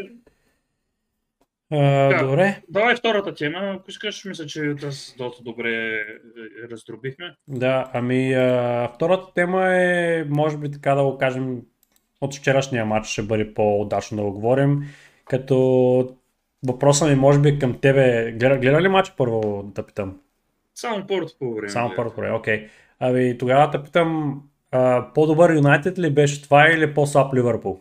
[1.70, 2.62] а, да, добре.
[2.68, 7.34] Давай втората тема, ако искаш, мисля, че тази доста добре е, е, раздробихме.
[7.48, 11.62] Да, ами а, втората тема е, може би така да го кажем,
[12.20, 14.82] от вчерашния матч ще бъде по-удачно да го говорим,
[15.24, 16.16] като
[16.66, 20.20] въпросът ми може би към тебе, гледа, гледа ли матч първо да питам?
[20.74, 21.68] Само първото по време.
[21.68, 22.58] Само първото по време, окей.
[22.58, 22.68] Okay.
[22.98, 27.80] Ами тогава да питам, а, по-добър Юнайтед ли беше това или по-слаб Ливърпул?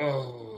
[0.00, 0.50] Oh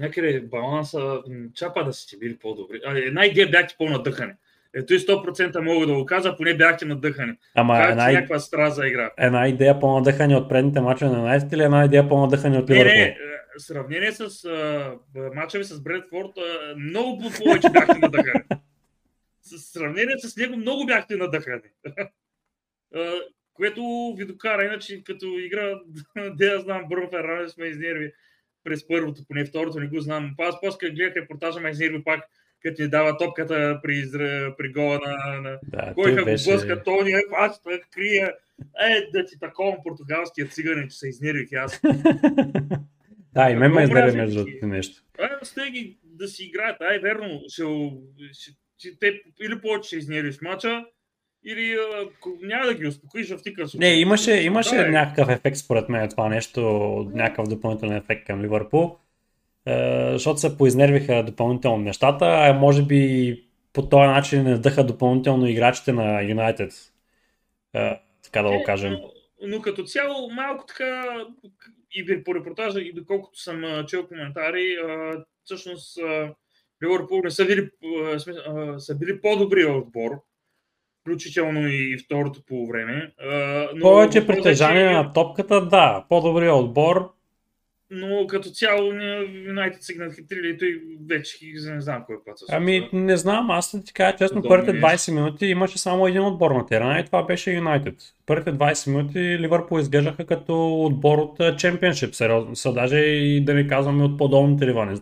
[0.00, 1.18] някъде баланса,
[1.54, 2.80] чапа да сте били по-добри.
[2.86, 4.32] А, една идея бяхте по-надъхани.
[4.74, 7.32] Ето и 100% мога да го кажа, поне бяхте надъхани.
[7.54, 9.10] Ама как, една, някаква страза игра.
[9.18, 12.92] Една идея по-надъхани от предните мачове на Найст или една идея по-надъхани от Ливърпул?
[12.92, 13.16] Не, не,
[13.62, 14.98] сравнение с а,
[15.34, 18.44] мачове с Бредфорд, а, много повече бяхте надъхани.
[19.42, 21.62] С сравнение с него много бяхте надъхани.
[23.54, 25.80] което ви докара, иначе като игра,
[26.36, 28.12] де я знам, Бърн Феррани сме изнерви
[28.64, 30.34] през първото, поне второто не го знам.
[30.38, 32.20] Аз после гледах репортажа, ме изнерви пак,
[32.62, 34.10] като ни дава топката при,
[34.58, 35.58] при гола на, на...
[35.62, 36.50] Да, кой беше...
[36.50, 38.34] го блъска Тони, е, аз крия.
[38.80, 41.80] Е, да ти такова португалския циганин, че се изнервих аз.
[43.34, 45.02] да, и мен ме изнерви между нещо.
[45.18, 46.80] А, стеги да си играят.
[46.80, 47.62] Ай, верно, ще,
[48.32, 50.84] ще, ще, те или повече ще изнервиш мача,
[51.46, 52.08] или а,
[52.42, 56.28] няма да ги успокоиш в тика Не, имаше, имаше да, някакъв ефект според мен това
[56.28, 56.60] нещо,
[57.14, 58.96] някакъв допълнителен ефект към Ливърпул,
[59.66, 63.34] е, защото се поизнервиха допълнително нещата, а може би
[63.72, 66.72] по този начин не дъха допълнително играчите на Юнайтед.
[67.74, 68.92] Е, така да го е, кажем.
[68.92, 69.10] Но,
[69.42, 71.16] но като цяло малко така
[71.94, 74.76] и по репортажа, и доколкото съм чел коментари,
[75.44, 75.98] всъщност
[76.84, 77.70] Ливърпул не са били,
[78.78, 80.10] са били по-добрия отбор
[81.00, 83.12] включително и второто по време.
[83.74, 84.94] Но Повече притежание че...
[84.94, 86.06] на топката, да.
[86.08, 87.12] По-добрия отбор.
[87.90, 88.92] Но като цяло
[89.46, 91.38] Юнайтед се надхитрили и той вече
[91.74, 92.38] не знам кой път.
[92.48, 96.50] Ами не знам, аз да ти кажа честно, първите 20 минути имаше само един отбор
[96.50, 97.94] на терена и това беше Юнайтед.
[98.26, 102.56] Първите 20 минути Ливърпул изглеждаха като отбор от Чемпионшип, сериозно.
[102.56, 105.00] Са даже и да не казваме от по-долните ливани.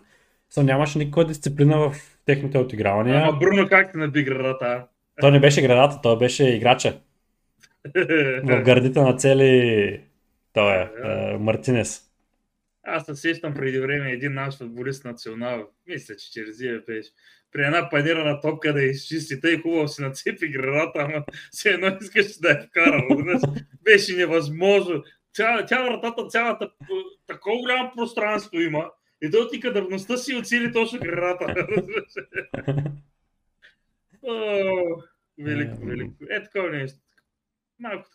[0.49, 3.21] Са нямаше никаква дисциплина в техните отигравания.
[3.21, 4.85] Ама Бруно как те наби градата?
[5.21, 6.93] Той не беше градата, той беше играча.
[8.43, 10.01] в гърдите на цели
[10.53, 12.08] той е, е Мартинес.
[12.83, 17.09] Аз се сещам преди време един наш футболист национал, мисля, че Черзия беше,
[17.51, 22.37] при една панирана топка да изчисти, тъй хубаво си нацепи градата, ама все едно искаш
[22.37, 23.03] да я вкара.
[23.83, 25.03] Беше невъзможно.
[25.33, 26.71] Тя, тя вратата, цялата,
[27.27, 28.91] такова голямо пространство има.
[29.21, 31.53] И той ти кадърността си оцели точно градата.
[35.39, 36.13] велико, велико.
[36.29, 36.99] Е, такова нещо.
[37.79, 38.09] Малко.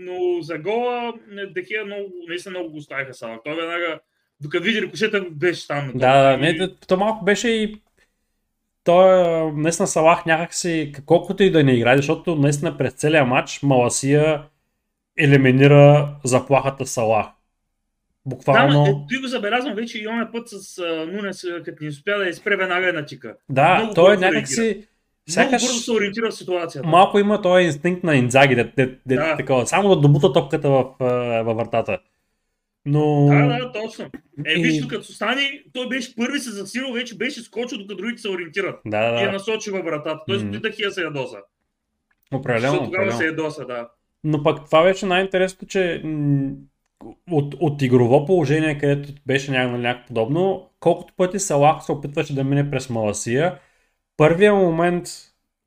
[0.00, 1.12] Но за гола
[1.54, 3.40] Дехия много, наистина много го оставиха само.
[3.44, 4.00] Той веднага,
[4.40, 5.92] докато види рикошета, беше там.
[5.94, 7.80] Да, да, не, то малко беше и
[8.84, 14.42] той наистина Салах някакси, колкото и да не играе, защото наистина през целия матч Маласия
[15.18, 17.26] елиминира заплахата Салах.
[18.26, 18.84] Буквално.
[18.84, 22.56] Да, ти го забелязвам вече и оня път с Нунес, като ни успя да изпре
[22.56, 23.36] веднага на чика.
[23.48, 24.86] Да, Много той е някакси.
[25.30, 25.62] Сякаш...
[25.62, 26.88] Много бързо се ориентира в ситуацията.
[26.88, 29.36] Малко има този инстинкт на Инзаги, де, де, де, да.
[29.36, 30.84] такова, само да добута топката в,
[31.44, 31.98] във вратата.
[32.86, 33.26] Но...
[33.26, 34.04] Да, да, точно.
[34.46, 34.62] Е, и...
[34.62, 38.80] виж, като стане, той беше първи се засилил, вече беше скочил, докато другите се ориентират.
[38.86, 39.20] Да, да.
[39.20, 40.20] И е насочил във вратата.
[40.28, 40.76] Той mm-hmm.
[40.76, 41.36] хия се ядоса.
[42.34, 42.72] Определено.
[42.72, 43.88] Защото тогава се ядоса, да.
[44.24, 46.02] Но пък това беше най-интересното, че
[47.30, 52.70] от, от игрово положение, където беше някакво подобно, колкото пъти Салах се опитваше да мине
[52.70, 53.58] през Маласия,
[54.20, 55.06] първия момент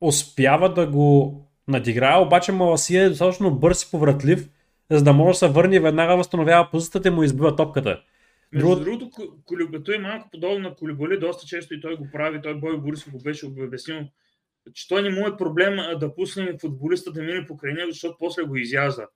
[0.00, 4.48] успява да го надиграе, обаче Маласия е достатъчно бърз и повратлив,
[4.90, 8.02] за да може да се върне веднага възстановява позицията и му избива топката.
[8.52, 9.10] Между другото,
[9.44, 13.12] колебето е малко подобно на Колеболи, доста често и той го прави, той Бой Борисов
[13.12, 14.00] го беше обяснил,
[14.74, 18.42] че той не му е проблем да пусне футболиста да мине покрай него, защото после
[18.42, 19.06] го изяжда.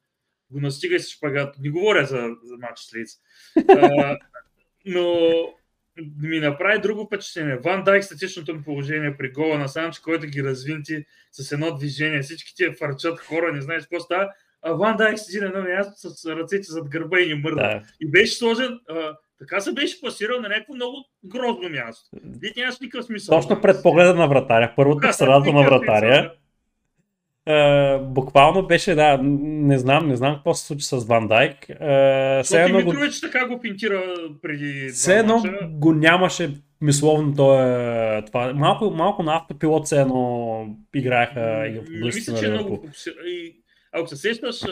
[0.51, 1.59] Го настига и с шпагат.
[1.59, 3.19] Не говоря за, за матч с лиц.
[4.87, 5.05] но
[6.23, 7.57] ми направи друго впечатление.
[7.57, 12.23] Ван Дайк статичното му положение при гола на Санч, който ги развинти с едно движение.
[12.23, 14.29] Всички тия фарчат хора, не знаеш какво става.
[14.63, 17.63] А Ван Дайк седи на едно място с ръцете зад гърба и ни мърда.
[17.63, 17.83] Да.
[18.01, 22.11] И беше сложен, а, така се беше пласирал на някакво много грозно място.
[22.41, 23.37] Вид нямаш никакъв смисъл.
[23.37, 26.33] Точно пред погледа на вратаря, в средата на вратаря.
[27.49, 31.69] Е, буквално беше, да, не знам, не знам какво се случи с Ван Дайк.
[31.69, 38.25] Е, все едно, го, така го пинтира преди все едно го нямаше мисловно то е,
[38.25, 38.55] това.
[38.55, 42.89] Малко, малко на автопилот все едно играеха и футболистите Мисля, че много.
[43.27, 44.63] И, ако се сещаш,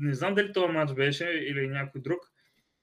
[0.00, 2.18] не знам дали този матч беше или някой друг,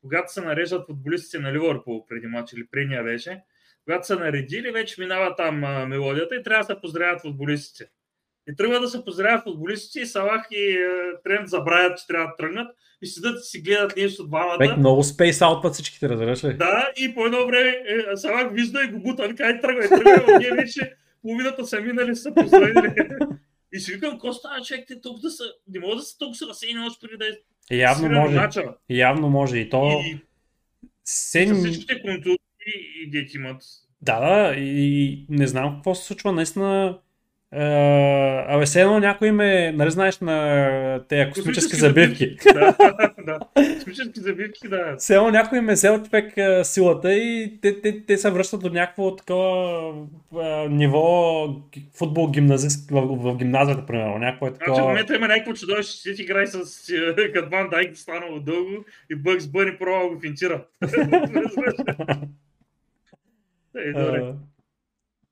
[0.02, 3.42] когато се нареждат футболистите на Ливърпул преди матч или предния беше,
[3.84, 7.90] когато са наредили, вече минава там мелодията и трябва да се поздравят футболистите.
[8.52, 12.36] И тръгват да се поздравят футболистите и Салах и а, Трент забравят, че трябва да
[12.36, 14.58] тръгнат и седат и си гледат нещо двамата.
[14.60, 16.58] Пек много спейс аутват всичките, разбираш ли?
[16.58, 20.38] Да, и по едно време е, Салах вижда и го бута, вика, ай тръгвай, тръгвай,
[20.40, 22.94] ние вече половината са минали, са поздравили.
[23.74, 26.36] И си викам, какво става, човек, те толкова да са, не могат да са толкова
[26.36, 28.36] са разсеяни още преди да е Явно може.
[28.36, 28.76] мача.
[28.90, 29.58] Явно може.
[29.58, 30.02] И то...
[30.06, 30.20] И
[31.06, 31.48] Се...
[31.48, 32.38] с всичките контузии
[33.04, 33.62] и дети имат.
[34.02, 37.00] Да, да, и не знам какво се случва наистина.
[38.48, 42.38] Абе, все едно някой ме, нали знаеш, на тези космически забивки.
[42.54, 42.76] да,
[43.26, 43.40] да.
[43.76, 44.96] Космически забивки, да.
[44.98, 49.16] Все едно някой ме взел човек силата и те, те, те се връщат до някакво
[49.16, 49.94] такова
[50.70, 51.48] ниво
[51.94, 54.18] футбол гимназист, в, в гимназията, примерно.
[54.18, 54.88] Някакво е Значи в такова...
[54.88, 59.48] момента има някакво чудовище, ти играе с е, като Ван Дайк станало дълго и Бъкс
[59.48, 60.64] Бъни пробва го финтира.
[63.78, 64.34] Е, добре.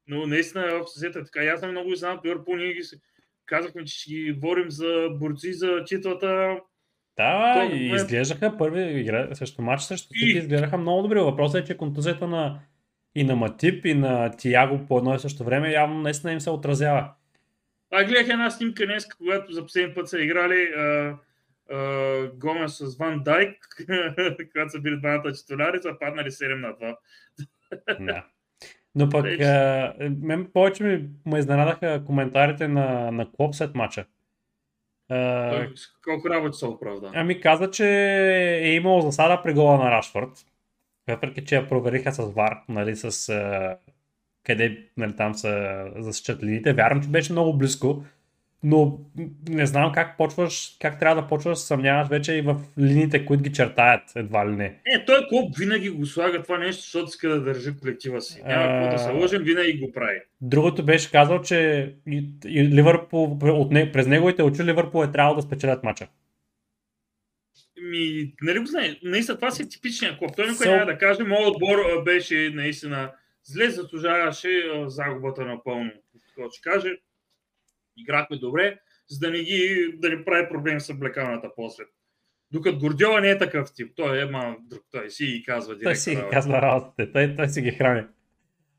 [0.08, 1.39] Но наистина общо взето е така.
[1.39, 2.56] Аз съм много изненад от Ливърпул.
[2.56, 2.82] Ние ги
[3.46, 6.60] казахме, че ще ги борим за борци за титлата.
[7.18, 11.20] Да, и момент- изглеждаха първи игра срещу матч срещу И- изглеждаха много добре.
[11.20, 12.60] Въпросът е, че контузията на
[13.16, 16.50] и на Матип, и на Тиаго по едно и също време явно наистина им се
[16.50, 17.10] отразява.
[17.92, 21.16] А гледах една снимка днес, когато за последния път са играли а,
[21.72, 23.58] а, Гомес с Ван Дайк,
[24.52, 26.96] когато са били двамата титуляри, са паднали 7 на 2.
[28.00, 28.26] Да.
[28.96, 29.44] Но пък Вече.
[29.44, 34.06] а, мен повече ми ме изненадаха коментарите на, на Клоп след мача.
[35.10, 37.12] А, Той Колко работи се оправда.
[37.14, 37.86] ами каза, че
[38.64, 40.30] е имал засада при гола на Рашфорд.
[41.08, 43.78] Въпреки, че я провериха с ВАР, нали, с а,
[44.44, 46.74] къде нали, там са засичат линиите.
[46.74, 48.04] Вярвам, че беше много близко,
[48.63, 48.99] но
[49.49, 53.43] не знам как почваш, как трябва да почваш да съмняваш вече и в линиите, които
[53.43, 54.65] ги чертаят, едва ли не.
[54.65, 58.41] Е, той клуб винаги го слага това нещо, защото иска да държи колектива си.
[58.45, 60.21] Няма какво да се лъжим, винаги го прави.
[60.41, 65.36] Другото беше казал, че и, и Ливърпул, от не, през неговите очи Ливърпул е трябвало
[65.36, 66.08] да спечелят мача.
[67.82, 70.32] Ми, нали го знае, наистина това си е типичният клуб.
[70.36, 73.12] Той никой So- няма да каже, моят отбор беше наистина
[73.43, 74.49] зле, заслужаваше
[74.86, 75.91] загубата напълно.
[76.28, 76.89] Какво ще каже,
[77.98, 78.80] играхме добре,
[79.10, 81.84] за да не ги, да не прави проблем с облекалната после.
[82.52, 83.92] Докато Гордиова не е такъв тип.
[83.96, 85.90] Той е ма друг, той си и казва директно.
[85.90, 88.04] Той си ги казва работите, той, той си ги храни.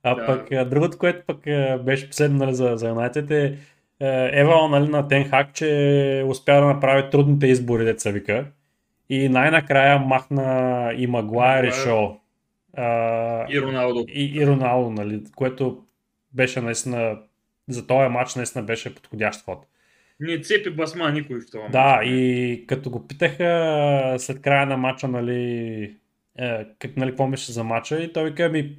[0.03, 0.27] А Да.
[0.27, 1.45] пък другото, което пък
[1.85, 3.59] беше последно нали, за, за Юнайтед е
[4.01, 8.47] е, Ева нали, на Тенхак, че успя да направи трудните избори, деца вика.
[9.09, 11.73] И най-накрая махна и Магуайр и.
[11.73, 12.09] Шоу.
[13.49, 14.05] И Роналдо.
[14.09, 15.85] и, и Роналдо, нали, което
[16.33, 17.19] беше наистина
[17.69, 19.67] за този матч наистина беше подходящ ход.
[20.21, 21.69] Не цепи басма никой в това.
[21.69, 22.07] Да, мач.
[22.07, 25.83] и като го питаха след края на матча, нали,
[26.39, 28.79] е, как, нали, какво мисли за матча, и той вика ми,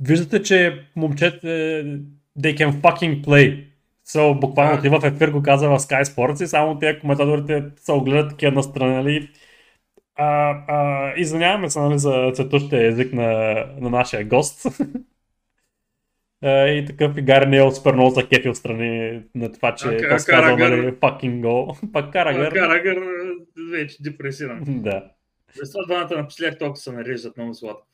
[0.00, 1.46] виждате, че момчета,
[2.38, 3.64] they can fucking play.
[4.06, 4.82] So, буквално Да.
[4.82, 8.52] ти в ефир го каза в Sky Sports и само тия коментаторите се огледат такива
[8.52, 9.30] настрани, нали,
[10.16, 14.66] а, а, извиняваме се нали, за цветущия език на, на нашия гост.
[16.42, 19.96] И такъв и Гари Нейл супер много се кефи отстрани на това, че А, е
[19.96, 21.90] Ка- казал, нали, fucking go.
[21.92, 22.52] Пак Карагър.
[22.52, 23.34] Карагър а,
[23.72, 24.64] вече депресиран.
[24.68, 25.04] Да,
[25.72, 27.86] това двамата напоследък толкова се нареждат много сладко.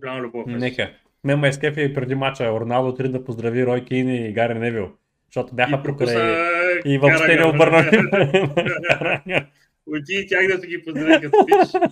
[0.00, 0.44] Голяма любов.
[0.46, 0.90] нека.
[1.24, 4.90] Мен ме изкефи и преди мача Роналдо три да поздрави Рой Кейн и Гари Невил.
[5.26, 6.36] Защото бяха покрай...
[6.84, 7.54] И въобще не Карагър.
[7.54, 7.84] обърна.
[9.86, 11.82] Отиди и тях да си ги поздрави като пич.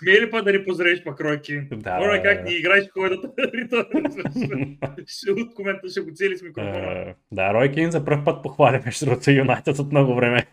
[0.00, 1.60] Смей ли па да ни поздравиш пак Ройки?
[1.72, 2.42] Да, Моля да, как да.
[2.44, 3.30] ни играеш в ходата.
[5.06, 6.92] ще от комента ще го цели с микрофона.
[7.00, 10.46] Е, Да, Рой Кейн за първ път похвали между другото Юнайтед от много време.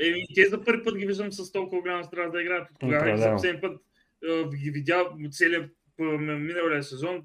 [0.00, 2.68] Еми, те за първи път ги виждам с толкова голяма страна да играят.
[2.80, 3.34] Тогава Определено.
[3.34, 3.80] последен път
[4.28, 5.66] а, ги видя целият
[5.96, 7.22] по- миналия сезон.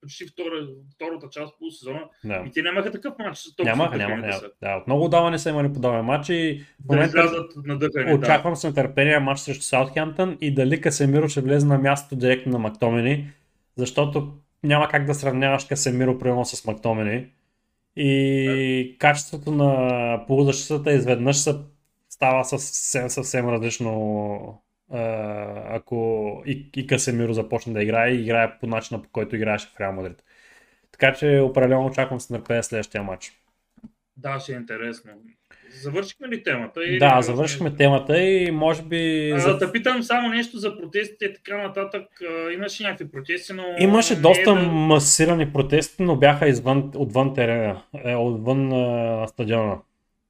[0.00, 2.00] Почти втора, втората част по сезона.
[2.24, 2.44] Да.
[2.46, 3.40] И те нямаха такъв матч.
[3.64, 4.38] Нямаха, нямаха, да няма.
[4.38, 4.50] са.
[4.62, 8.10] Да, от много даване са имали подобен матч и в Да момента излязат надъхани.
[8.10, 8.14] Да.
[8.14, 12.58] очаквам с нетърпение матч срещу Саутхемптън и дали Касемиро ще влезе на мястото директно на
[12.58, 13.30] Мактомени,
[13.76, 14.32] защото
[14.62, 17.26] няма как да сравняваш Касемиро примерно с Мактомени.
[17.96, 21.54] И качеството на полузащитата изведнъж се
[22.10, 24.62] става съвсем, съвсем различно
[25.68, 29.80] ако и, и Касемиро започне да играе и играе по начина по който играеше в
[29.80, 30.22] Реал Мадрид.
[30.92, 33.32] Така че определено очаквам с нетърпение следващия матч.
[34.16, 35.10] да, ще е интересно.
[35.82, 36.84] Завършихме ли темата?
[36.84, 39.30] Или Да, завършихме темата и може би...
[39.30, 42.06] А, за- да питам само нещо за протестите и така нататък.
[42.54, 43.64] Имаше някакви протести, но...
[43.78, 44.62] Имаше не доста е да...
[44.62, 49.78] масирани протести, но бяха извън, отвън терена, е, отвън а, стадиона.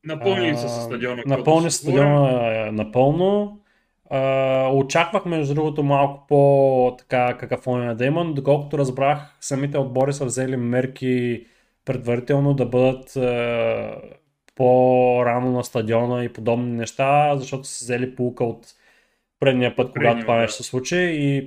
[0.08, 1.22] А, се стадиона.
[1.26, 3.60] Напълни стадиона е, напълно.
[4.12, 10.12] А, очаквах между другото малко по така какафония да има, но доколкото разбрах, самите отбори
[10.12, 11.46] са взели мерки
[11.84, 13.96] предварително да бъдат а,
[14.54, 18.66] по-рано на стадиона и подобни неща, защото са взели полука от
[19.40, 20.40] предния път, когато Предния, това да.
[20.40, 21.38] нещо се случи и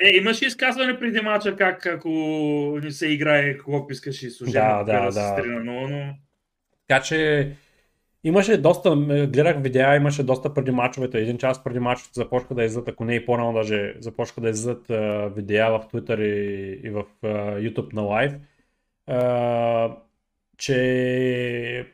[0.00, 2.08] Е, имаше изказване преди мача как ако
[2.82, 5.12] не се играе, Клоп искаше и служебно Да, да, да, да.
[5.12, 6.14] с 3 на 0, но...
[6.88, 7.50] Така че
[8.24, 8.96] имаше доста,
[9.26, 13.14] гледах видеа, имаше доста преди мачовете, един час преди мачовете започнаха да излизат, ако не
[13.14, 14.86] и по-рано даже, започнаха да излизат
[15.36, 17.26] видеа в Twitter и, и в а,
[17.58, 18.32] YouTube на лайв,
[20.58, 21.86] че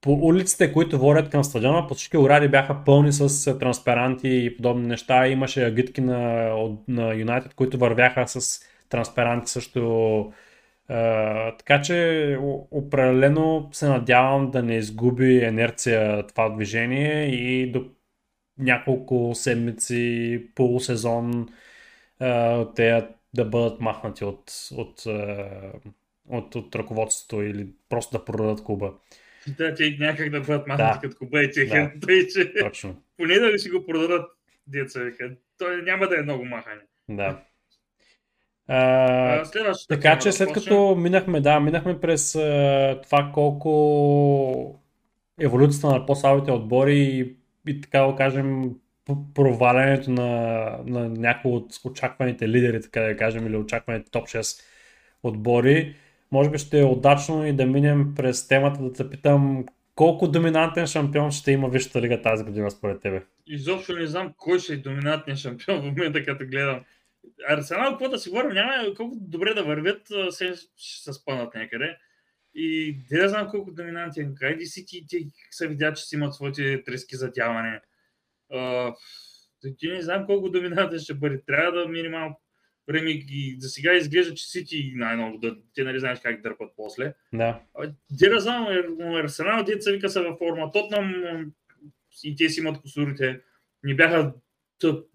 [0.00, 4.86] по улиците, които водят към стадиона, по всички огради бяха пълни с транспаранти и подобни
[4.86, 5.26] неща.
[5.28, 6.48] Имаше агитки на,
[6.88, 10.32] на United, които вървяха с транспаранти също
[11.58, 12.38] така че
[12.70, 17.86] определено се надявам да не изгуби инерция това движение и до
[18.58, 21.48] няколко седмици, полусезон
[22.76, 25.50] те да бъдат махнати от, от, а,
[26.28, 28.92] от, от ръководството или просто да продадат клуба.
[29.58, 31.00] Да, те някак да бъдат махнати Да.
[31.00, 32.00] като Куба и техен, Да.
[32.06, 33.02] тъй че Точно.
[33.16, 34.30] поне да си го продадат
[34.66, 35.00] деца.
[35.58, 36.80] Той няма да е много махане.
[37.08, 37.42] Да.
[38.68, 44.80] А, А, следващата Така тема че след като минахме, да, минахме през а, това колко
[45.40, 47.36] еволюцията на по-слабите отбори и,
[47.68, 48.70] и така да кажем
[49.34, 54.62] провалянето на, на някои от очакваните лидери, така да кажем, или очакваните топ 6
[55.22, 55.94] отбори,
[56.32, 60.86] може би ще е удачно и да минем през темата да те питам колко доминантен
[60.86, 63.22] шампион ще има Висшата лига тази година според тебе?
[63.46, 66.80] Изобщо не знам кой ще е доминантният шампион в момента, като гледам.
[67.48, 71.96] Арсенал, какво да си говорим, няма колко добре да вървят, се ще се спънат някъде.
[72.54, 74.34] И да знам колко доминантен.
[74.38, 77.80] Хайде си ти, ти се видя, че си имат своите трески за тяване.
[78.52, 78.92] А,
[79.78, 81.42] ти не знам колко доминантен ще бъде.
[81.46, 82.36] Трябва да минимално
[82.88, 87.14] време и за сега изглежда, че Сити най-много да те нали знаеш как дърпат после.
[87.32, 87.60] Да.
[88.10, 90.72] Де да знам, Ар- Арсенал, деца вика са във форма.
[90.72, 91.14] Тотнам
[92.24, 93.40] и те си имат косурите.
[93.82, 94.34] Не бяха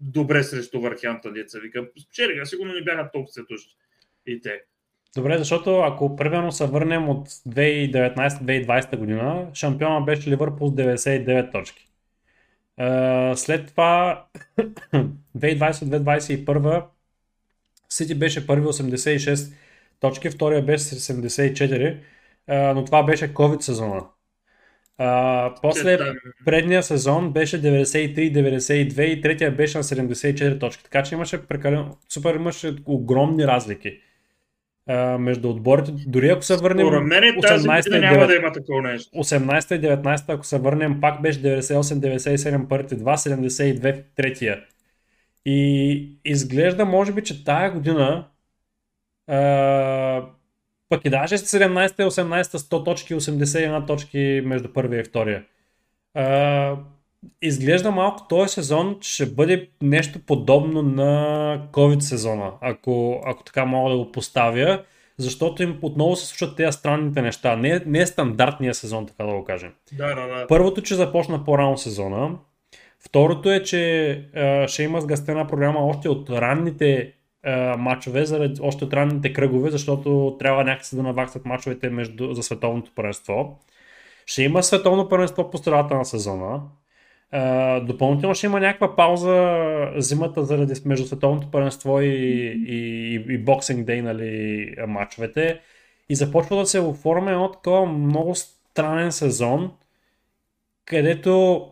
[0.00, 1.88] добре срещу Върхянта, деца вика.
[2.02, 3.76] Спечелиха, сигурно не бяха толкова сетущи.
[4.26, 4.60] И те.
[5.16, 11.88] Добре, защото ако примерно се върнем от 2019-2020 година, шампиона беше Ливърпул с 99 точки.
[12.78, 14.24] Е, След това
[15.38, 16.84] 2020-2021
[17.88, 19.52] Сити беше първи 86
[20.00, 21.98] точки, втория беше с 74,
[22.48, 24.02] е, но това беше COVID сезона.
[25.00, 30.84] Е, После там, предния сезон беше 93-92 и третия беше на 74 точки.
[30.84, 34.00] Така че имаше прекалено, супер имаше огромни разлики
[34.86, 35.92] а, между отборите.
[36.06, 38.26] Дори ако се върнем Според мен тази 18 година няма 9.
[38.26, 39.18] да има такова нещо.
[39.18, 44.60] 18 и 19, ако се върнем, пак беше 98-97 първите два, 72 третия.
[45.44, 48.28] И изглежда, може би, че тая година
[49.26, 49.36] а,
[50.90, 55.44] пък и даже 17 и 18 100 точки, 81 точки между първия и втория.
[56.14, 56.76] А,
[57.42, 63.90] изглежда малко този сезон ще бъде нещо подобно на COVID сезона, ако, ако така мога
[63.90, 64.82] да го поставя,
[65.18, 67.56] защото им отново се случват тези странните неща.
[67.56, 69.72] Не, не е стандартния сезон, така да го кажем.
[69.92, 70.46] Да, да, да.
[70.46, 72.30] Първото, че започна по-рано сезона.
[73.00, 77.12] Второто е, че а, ще има сгъстена програма още от ранните
[77.42, 82.42] а, матчове, заради, още от ранните кръгове, защото трябва някакси да наваксат матчовете между, за
[82.42, 83.58] световното първенство.
[84.26, 86.62] Ще има световно първенство по средата на сезона.
[87.30, 89.56] А, допълнително ще има някаква пауза
[89.96, 95.60] зимата заради между световното първенство и, и, и, и боксинг дей, нали, матчовете.
[96.08, 99.72] И започва да се оформя едно такова много странен сезон,
[100.84, 101.66] където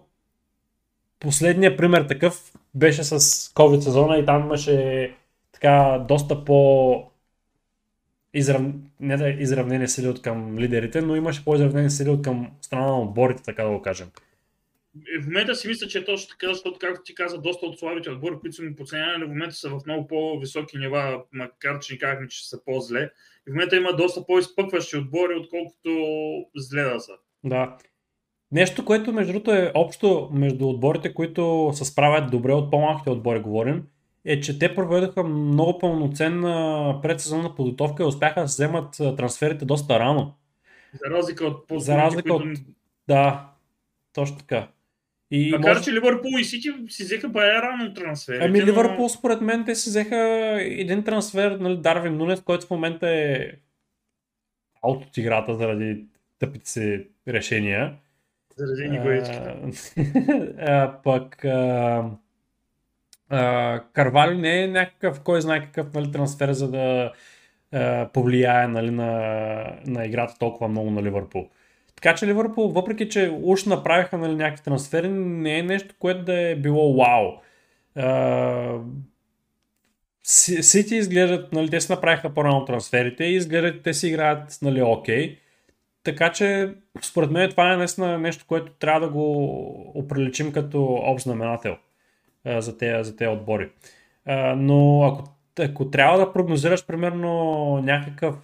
[1.21, 3.21] последният пример такъв беше с
[3.55, 5.14] COVID сезона и там имаше
[5.61, 7.11] така доста по
[8.34, 8.62] израв...
[9.00, 12.86] не да е изравнени сили от към лидерите, но имаше по-изравнени сили от към страна
[12.86, 14.09] на отборите, така да го кажем.
[15.22, 18.11] В момента си мисля, че е точно така, защото, както ти каза, доста от слабите
[18.11, 21.98] отбори, които са му подценявани, в момента са в много по-високи нива, макар че ни
[21.98, 23.11] казахме, че са по-зле.
[23.48, 25.90] И в момента има доста по-изпъкващи отбори, отколкото
[26.56, 27.12] зле да са.
[27.44, 27.76] Да.
[28.52, 33.40] Нещо, което между другото е общо между отборите, които се справят добре от по-малките отбори,
[33.40, 33.84] говорим,
[34.25, 40.35] е, че те проведоха много пълноценна предсезонна подготовка и успяха да вземат трансферите доста рано.
[41.05, 42.51] За разлика от За разлика които...
[42.51, 42.59] от...
[43.09, 43.51] Да,
[44.12, 44.69] точно така.
[45.31, 45.85] И Макар, може...
[45.85, 48.41] че Ливърпул и Сити си взеха бая рано трансфер.
[48.41, 48.66] Ами но...
[48.66, 50.16] Ливърпул според мен те си взеха
[50.61, 53.53] един трансфер, нали, Дарвин Нунес, който в момента е
[54.83, 56.05] аут от играта заради
[56.39, 57.97] тъпите си решения.
[58.57, 59.39] Заради никоечки.
[61.05, 62.11] пък а,
[63.93, 67.12] Карвали не е някакъв, кой знае какъв нали, трансфер, за да
[67.72, 69.11] а, повлияе нали, на,
[69.87, 71.49] на играта толкова много на Ливърпул.
[71.95, 76.41] Така че Ливърпул, въпреки че уж направиха нали, някакви трансфери, не е нещо, което да
[76.41, 77.33] е било вау.
[80.22, 85.39] Сити изглеждат, нали, те си направиха по-рано трансферите и изглеждат, те си играят нали, окей.
[86.05, 89.53] Така че, според мен, това е наистина нещо, което трябва да го
[89.95, 91.76] оприличим като общ знаменател
[92.59, 93.70] за тези, за тези отбори.
[94.57, 98.34] но ако ако трябва да прогнозираш примерно някакъв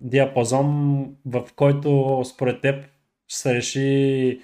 [0.00, 2.84] диапазон, в който според теб
[3.28, 4.40] ще се реши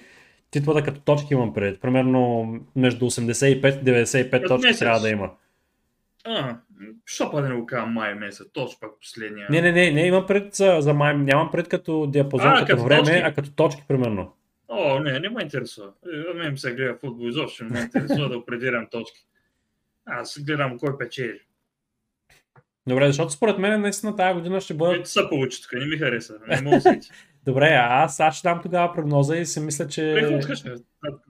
[0.51, 1.81] титлата като точки имам пред.
[1.81, 4.79] Примерно между 85 и 95 точки месец.
[4.79, 5.31] трябва да има.
[6.25, 6.57] А,
[7.05, 9.47] що па да не го кажа май месец, точно пак последния.
[9.49, 12.65] Не, не, не, не имам пред за, за май, нямам пред като диапазон, а, като,
[12.65, 13.17] като време, точки.
[13.17, 14.33] а като точки примерно.
[14.73, 15.91] О, не, не ме интересува.
[16.13, 19.25] Е, мен се гледа футбол изобщо, не ме интересува да определям точки.
[20.05, 21.39] Аз гледам кой печели.
[22.87, 24.95] Добре, защото според мен наистина тази година ще бъде.
[24.95, 26.39] Ето са получи тук, не ми хареса.
[26.47, 26.99] Не мога да
[27.45, 30.31] Добре, аз, аз ще дам тогава прогноза и си мисля, че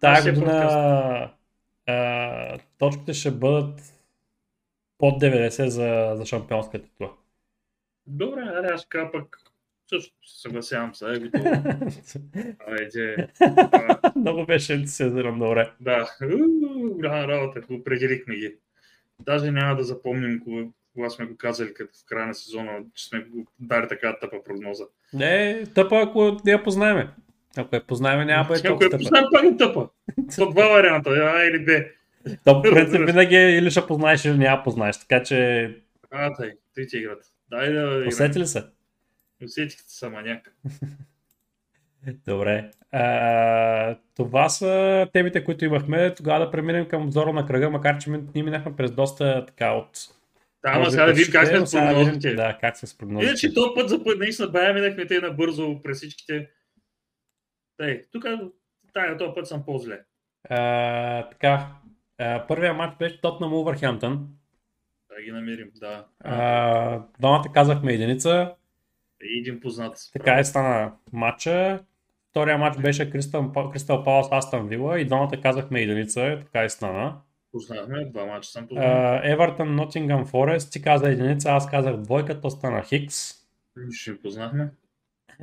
[0.02, 1.32] тази година
[1.88, 3.82] а, точките ще бъдат
[4.98, 7.12] под 90 за, за шампионска титла.
[8.08, 9.41] Добре, аре, аз така пък
[9.94, 11.38] също се съгласявам с егото.
[12.68, 13.28] Айде.
[14.16, 15.72] Много беше ентусиазиран, добре.
[15.80, 16.10] Да,
[16.92, 18.56] голяма работа, определихме ги.
[19.20, 20.42] Даже няма да запомним
[20.94, 24.44] кога сме го казали като в края на сезона, че сме го дали така тъпа
[24.44, 24.84] прогноза.
[25.14, 27.10] Не, тъпа, ако не я познаеме.
[27.58, 28.96] Ако я познаеме, няма бъде толкова тъпа.
[28.96, 29.90] Ако я познаем, пак е тъпа.
[30.30, 31.72] Са два варианта, А или Б.
[32.46, 35.70] То, принцип, винаги е или ще познаеш, или няма познаеш, така че...
[36.12, 37.24] А, тъй, ти ти играт.
[37.50, 38.64] Дай да Усети ли се?
[39.44, 40.56] Усетих се маняк.
[42.28, 42.72] Добре.
[42.92, 46.14] А, това са темите, които имахме.
[46.14, 49.98] Тогава да преминем към обзора на кръга, макар че ние минахме през доста така от
[50.64, 52.36] да, ама сега да видим как сме с прогнозите.
[52.36, 53.30] Да, как сме с прогнозите.
[53.30, 56.50] Иначе този път за път наистина бая минахме те набързо през всичките.
[57.78, 58.26] Тъй, тук
[58.94, 60.00] тая този път съм по-зле.
[60.50, 61.68] А, така,
[62.18, 64.28] а, първия матч беше Тотнам Увърхемптън.
[65.10, 66.06] Да ги намерим, да.
[66.20, 68.56] А, двамата казахме единица.
[69.40, 69.98] Един познат.
[70.14, 71.84] Така е стана матча.
[72.30, 77.18] Втория матч беше Кристал Палас Астан Вила и двамата казахме единица, така и стана.
[77.52, 79.20] Познахме, два мача съм познал.
[79.24, 83.34] Евертън, Нотингъм, Форест, ти каза единица, аз казах двойка, то стана Хикс.
[83.92, 84.72] Ще познахме.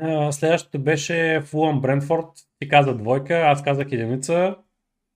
[0.00, 2.26] Uh, следващото беше Фулъм Брентфорд,
[2.58, 4.56] ти каза двойка, аз казах единица.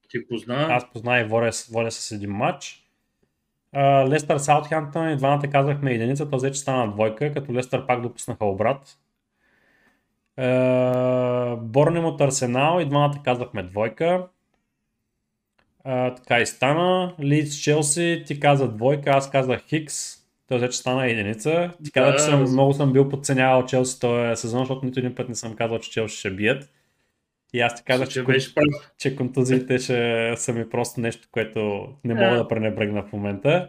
[0.09, 0.67] Ти позна.
[0.71, 2.82] Аз позна и водя с един матч.
[4.09, 8.99] Лестър Саутхемптън и двамата казахме единица, то вече стана двойка, като Лестър пак допуснаха обрат.
[11.59, 14.27] Борнем от Арсенал и двамата казахме двойка.
[15.85, 17.15] А, така и стана.
[17.21, 20.23] Лидс Челси, ти каза двойка, аз казах Хикс.
[20.49, 21.71] Той вече стана единица.
[21.85, 25.15] Ти каза, да, че съм, много съм бил подценявал Челси този сезон, защото нито един
[25.15, 26.71] път не съм казал, че Челси ще бият.
[27.53, 28.53] И аз ти казах, че, че,
[28.99, 33.69] че контузиите ще са ми просто нещо, което не мога да пренебрегна в момента.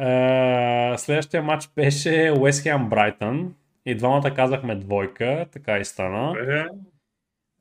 [0.00, 3.48] Uh, следващия матч беше West Ham Brighton.
[3.86, 6.34] И двамата казахме двойка, така и стана.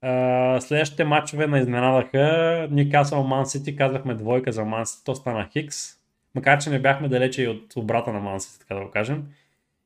[0.03, 2.67] Uh, следващите матчове на изненадаха.
[2.71, 5.75] Ньюкасъл Ман Сити казахме двойка за Ман Сити, то стана Хикс.
[6.35, 9.25] Макар, че не бяхме далече и от обрата на Ман Сити, така да го кажем.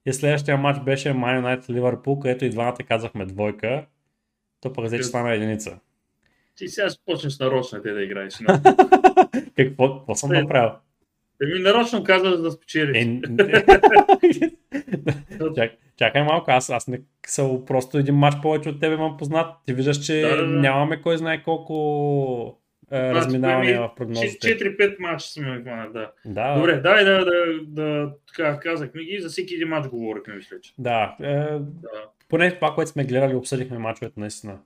[0.06, 3.86] И следващия матч беше Man United Ливърпул, където и двамата казахме двойка.
[4.64, 5.80] То пък вече стана единица.
[6.56, 8.34] Ти сега почнеш нарочно те да играеш.
[9.56, 10.72] какво, какво съм направил?
[11.44, 12.98] Еми нарочно казваш да спечелиш.
[12.98, 13.22] Е,
[15.56, 19.56] Чак, чакай малко, аз, аз не съм просто един матч повече от тебе имам познат.
[19.66, 20.60] Ти виждаш, че да, да, да.
[20.60, 22.60] нямаме кой знае колко
[22.92, 24.60] а, разминавания в прогнозите.
[24.60, 26.12] 4-5 мача сме хванали, да.
[26.26, 27.34] Да, Добре, дай да, да,
[27.68, 30.74] да, така казахме ги, за всеки един мач говорихме, мисля, че.
[30.78, 31.16] да.
[31.22, 32.10] Е, Да.
[32.34, 34.58] Поне това, което сме гледали, обсъдихме мачовете наистина.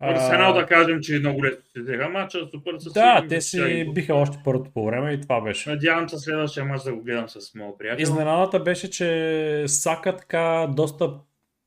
[0.00, 4.14] Арсенал да кажем, че много лесно си взеха мача, супер със Да, те си биха
[4.14, 5.70] още първото по време и това беше.
[5.70, 8.02] Надявам се следващия мач да го гледам с моят приятел.
[8.02, 11.10] Изненадата беше, че Сака така доста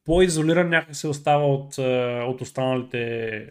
[0.06, 1.78] по-изолиран някакси остава от,
[2.28, 3.50] от останалите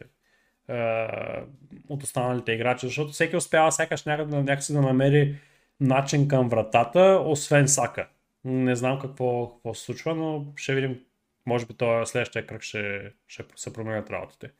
[1.89, 5.35] от останалите играчи, защото всеки успява сякаш някъде, някакси да намери
[5.81, 8.09] начин към вратата, освен Сака.
[8.45, 10.99] Не знам какво, какво се случва, но ще видим.
[11.47, 14.51] Може би това следващия кръг ще, ще се променят работите.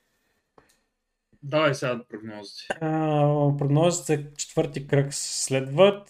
[1.43, 2.75] Давай сега прогнозите.
[2.81, 6.09] А, прогнозите за четвърти кръг следват.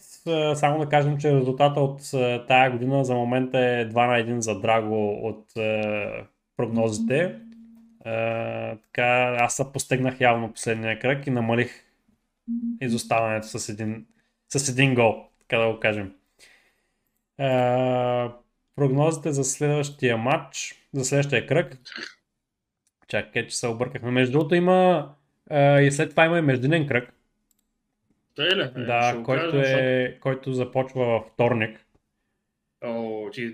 [0.55, 2.01] Само да кажем, че резултата от
[2.49, 7.41] тая година за момента е 2 на 1 за Драго от а, прогнозите.
[8.05, 11.85] А, така, аз се постигнах явно последния кръг и намалих
[12.81, 14.07] изоставането с един,
[14.49, 16.14] с един гол, така да го кажем.
[17.39, 18.33] А,
[18.77, 21.79] прогнозите за следващия матч, за следващия кръг.
[23.09, 24.11] Чакай, че се объркахме.
[24.11, 25.11] Между другото има
[25.51, 27.12] а, и след това има и междинен кръг.
[28.35, 28.62] Тъй ли?
[28.62, 31.81] Е, Да, го който, защото- е, който започва във вторник.
[32.85, 32.91] О,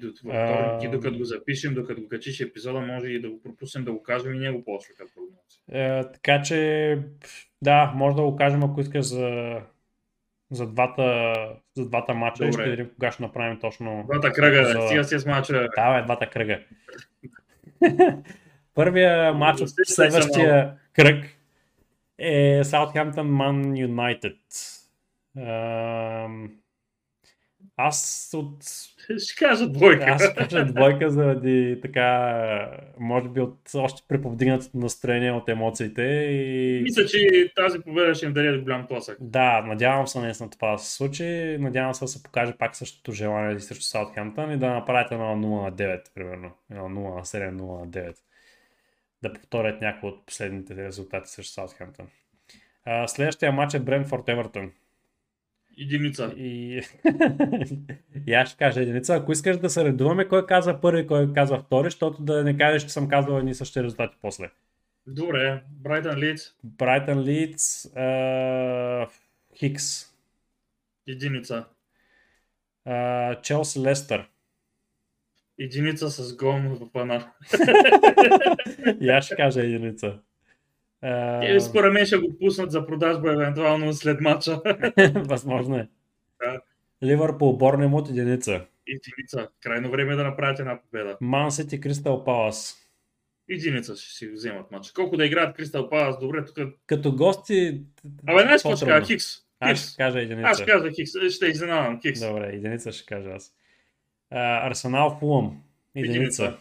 [0.01, 3.31] до- във А, вторник, ти докато го запишем, докато го качиш епизода, може и да
[3.31, 5.59] го пропуснем да го кажем и него после като прогнози.
[5.73, 6.99] Е, така че,
[7.62, 9.61] да, може да го кажем, ако искаш за,
[10.53, 11.34] за двата,
[11.76, 12.46] за двата матча.
[12.46, 14.05] И ще видим кога ще направим точно.
[14.12, 14.88] Двата кръга, За-.
[14.88, 15.68] Сега си с мача.
[15.76, 16.61] Да, бе, двата кръга.
[18.74, 21.24] Първия матч от следващия кръг
[22.18, 24.36] е Southampton Man United.
[25.38, 26.50] Ам,
[27.77, 28.64] Аз от
[29.18, 30.05] Ще кажа двойка.
[30.09, 37.07] Аз кажа двойка заради така, може би от още преповдигнатото настроение от емоциите и Мисля,
[37.07, 39.18] че тази победа ще им даде голям тласък.
[39.20, 43.12] да, надявам се наистина това да се случи, надявам се да се покаже пак същото
[43.12, 47.51] желание срещу Саутхемптън и да направят едно 0 на 9, примерно, едно 0 на 7,
[47.51, 48.16] 0 на 9.
[49.23, 52.07] Да повторят някои от последните резултати срещу Саутхемптън.
[53.07, 54.73] Следващия матч е Брентфорд Евертън.
[55.79, 56.35] Единица.
[56.37, 56.83] И...
[58.27, 59.14] и аз ще кажа единица.
[59.14, 62.83] Ако искаш да се редуваме, кой казва първи, кой казва втори, защото да не кажеш,
[62.83, 64.51] че съм казвал едни същи резултати после.
[65.07, 66.43] Добре, Брайтън Лидс.
[66.64, 67.87] Брайтън Лидс.
[69.59, 70.12] Хикс,
[71.07, 71.64] Единица.
[73.43, 74.29] Челси Лестър.
[75.59, 77.33] Единица с гол в пана.
[79.01, 80.18] и аз ще кажа единица.
[81.03, 84.61] Е, според мен ще го пуснат за продажба евентуално след матча.
[85.14, 85.88] Възможно е.
[86.42, 86.61] Да.
[87.05, 88.66] Ливърпул, Борнемут, единица.
[88.86, 89.48] Единица.
[89.62, 91.16] Крайно време е да направят една победа.
[91.20, 92.78] Ман Сити, Кристал Палас.
[93.50, 94.92] Единица ще си вземат матча.
[94.94, 96.74] Колко да играят Кристал Палас, добре, тук.
[96.86, 97.80] Като гости...
[98.26, 99.07] Абе, какво ще кажа?
[99.07, 99.26] Хикс.
[99.61, 100.48] Аз ще кажа единица.
[100.48, 101.11] Аз ще кажа Хикс.
[101.30, 102.00] Ще изненадам.
[102.00, 102.20] Хикс.
[102.20, 103.55] Добре, единица ще кажа аз.
[104.30, 105.62] Арсенал Фулъм.
[105.94, 106.18] Единица.
[106.44, 106.59] Единица.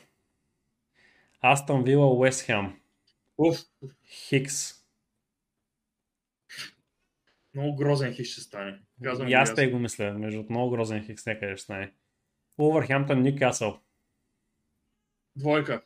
[1.41, 2.73] Астон Вила Уест Хем.
[3.41, 3.57] Уф,
[4.05, 4.73] Хикс.
[7.53, 8.79] много грозен хикс ще стане.
[9.03, 10.13] Казвам И аз те го мисля.
[10.13, 11.93] Между много грозен Хикс някъде ще стане.
[12.57, 13.79] Увърхемптън Ньюкасъл.
[15.35, 15.81] Двойка.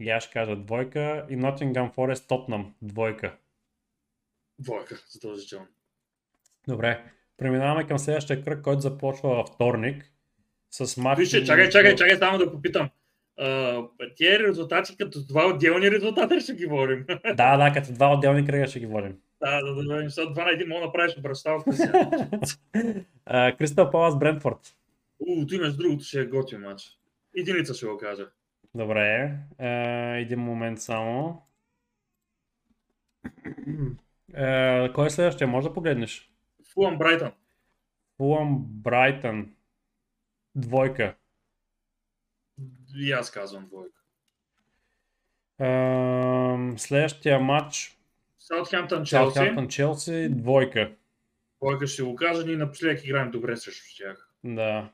[0.00, 1.26] И аз ще кажа двойка.
[1.30, 2.74] И Nottingham Forest Тотнам.
[2.82, 3.38] Двойка.
[4.58, 5.66] Двойка, задължително.
[6.68, 7.12] Добре.
[7.36, 10.12] Преминаваме към следващия кръг, който започва във вторник.
[10.70, 11.18] С матч...
[11.18, 12.90] Вижте, чакай, чакай, чакай, само да попитам.
[14.16, 17.06] Тия резултати като два отделни резултата ще ги водим?
[17.34, 19.18] Да, да, като два отделни кръга ще ги водим.
[19.40, 21.14] да, да, да, сега два на един мога да направиш
[21.72, 23.52] сега.
[23.58, 24.76] Кристал Палас Брентфорд.
[25.18, 26.82] У, ти между другото ще е готин матч.
[27.36, 28.26] Единица ще го кажа.
[28.74, 29.38] Добре.
[30.18, 31.42] Един момент само.
[34.94, 35.48] Кой е следващия?
[35.48, 36.32] Може да погледнеш.
[36.72, 37.32] Фулъм Брайтън.
[38.16, 39.54] Фулъм Брайтън.
[40.54, 41.14] Двойка.
[42.96, 44.00] И аз казвам двойка.
[45.60, 47.98] Е, следващия матч.
[48.38, 49.34] Саутхемптън Челси.
[49.34, 50.28] Саутхемптън Челси.
[50.30, 50.92] Двойка.
[51.62, 54.28] Двойка ще го кажа, ние напоследък играем добре срещу тях.
[54.44, 54.90] Да.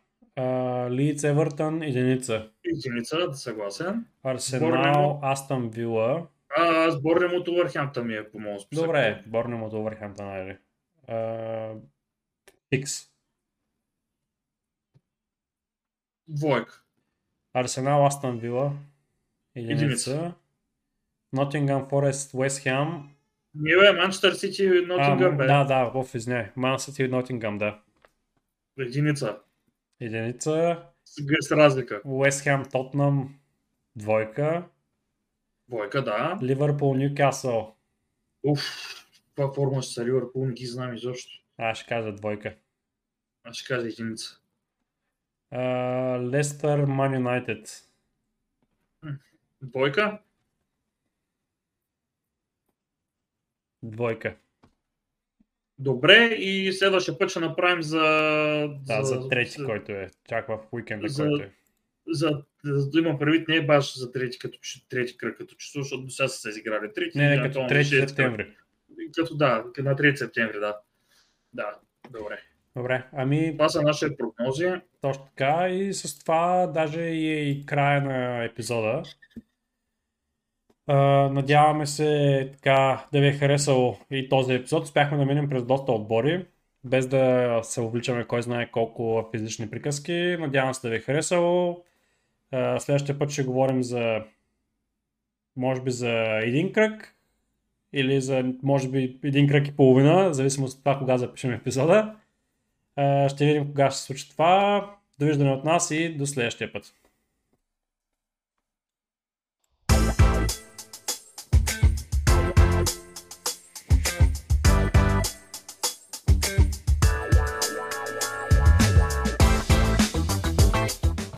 [0.91, 1.83] Лидс Евертън.
[1.83, 2.51] Единица.
[2.65, 4.07] Единица, да съгласен.
[4.23, 5.21] Арсенал.
[5.23, 6.27] Астън Вила.
[6.57, 8.85] Аз борнем от Увърхемптън ми е по моят списък.
[8.85, 9.25] Добре.
[9.27, 10.29] Борнем от Увърхемптън.
[10.29, 10.59] Айде.
[12.75, 13.11] Хикс.
[16.29, 16.83] Двойка.
[17.55, 18.73] Арсенал, Астън Вила.
[19.55, 20.35] Единица.
[21.37, 23.03] Nottingham Forest, West Ham.
[23.55, 25.47] Ние бе, Манчестър Сити, А, Нотингъм бе.
[25.47, 26.51] да, да, в извиняй.
[26.57, 27.81] Man City и Nottingham, да.
[28.79, 29.39] Единица.
[30.01, 30.83] Единица.
[31.05, 32.03] С, разлика.
[32.03, 33.29] West Ham, Tottenham.
[33.97, 34.69] Двойка.
[35.69, 36.39] Двойка, да.
[36.43, 37.77] Ливърпул, Ньюкасъл.
[38.43, 38.63] Уф,
[39.27, 41.45] каква форма ще са Ливърпул, не ги знам изобщо.
[41.59, 42.55] Аз ще кажа двойка.
[43.45, 44.38] Аз ще кажа единица.
[46.33, 47.89] Лестър Ман Юнайтед.
[49.63, 50.19] Двойка?
[53.83, 54.37] Двойка.
[55.79, 57.99] Добре, и следващия път ще направим за...
[58.87, 60.11] Да, за, за трети, за, който е.
[60.29, 61.53] Чак в уикенда, за, който е.
[62.09, 65.83] За, за да имам предвид, не е баш за трети, като, трети кръг, като число,
[65.83, 67.19] защото до сега са се изиграли трети.
[67.19, 68.57] Не, не, като 3 септември.
[69.17, 70.77] Като да, на 3 септември, да.
[71.53, 71.79] Да,
[72.11, 72.39] добре.
[72.77, 73.53] Добре, ами...
[73.53, 74.73] Това са нашите прогнози.
[75.01, 79.03] Точно така и с това даже и, и края на епизода.
[80.89, 84.85] Uh, надяваме се така да ви е харесал и този епизод.
[84.85, 86.47] Успяхме да минем през доста отбори,
[86.85, 90.37] без да се увличаме кой знае колко физични приказки.
[90.41, 91.85] Надявам се да ви е харесало.
[92.53, 94.25] Uh, следващия път ще говорим за
[95.57, 97.15] може би за един кръг
[97.93, 102.15] или за може би един кръг и половина, зависимо от това кога запишем епизода.
[102.99, 104.91] Uh, ще видим кога ще се случи това.
[105.19, 106.95] Довиждане от нас и до следващия път.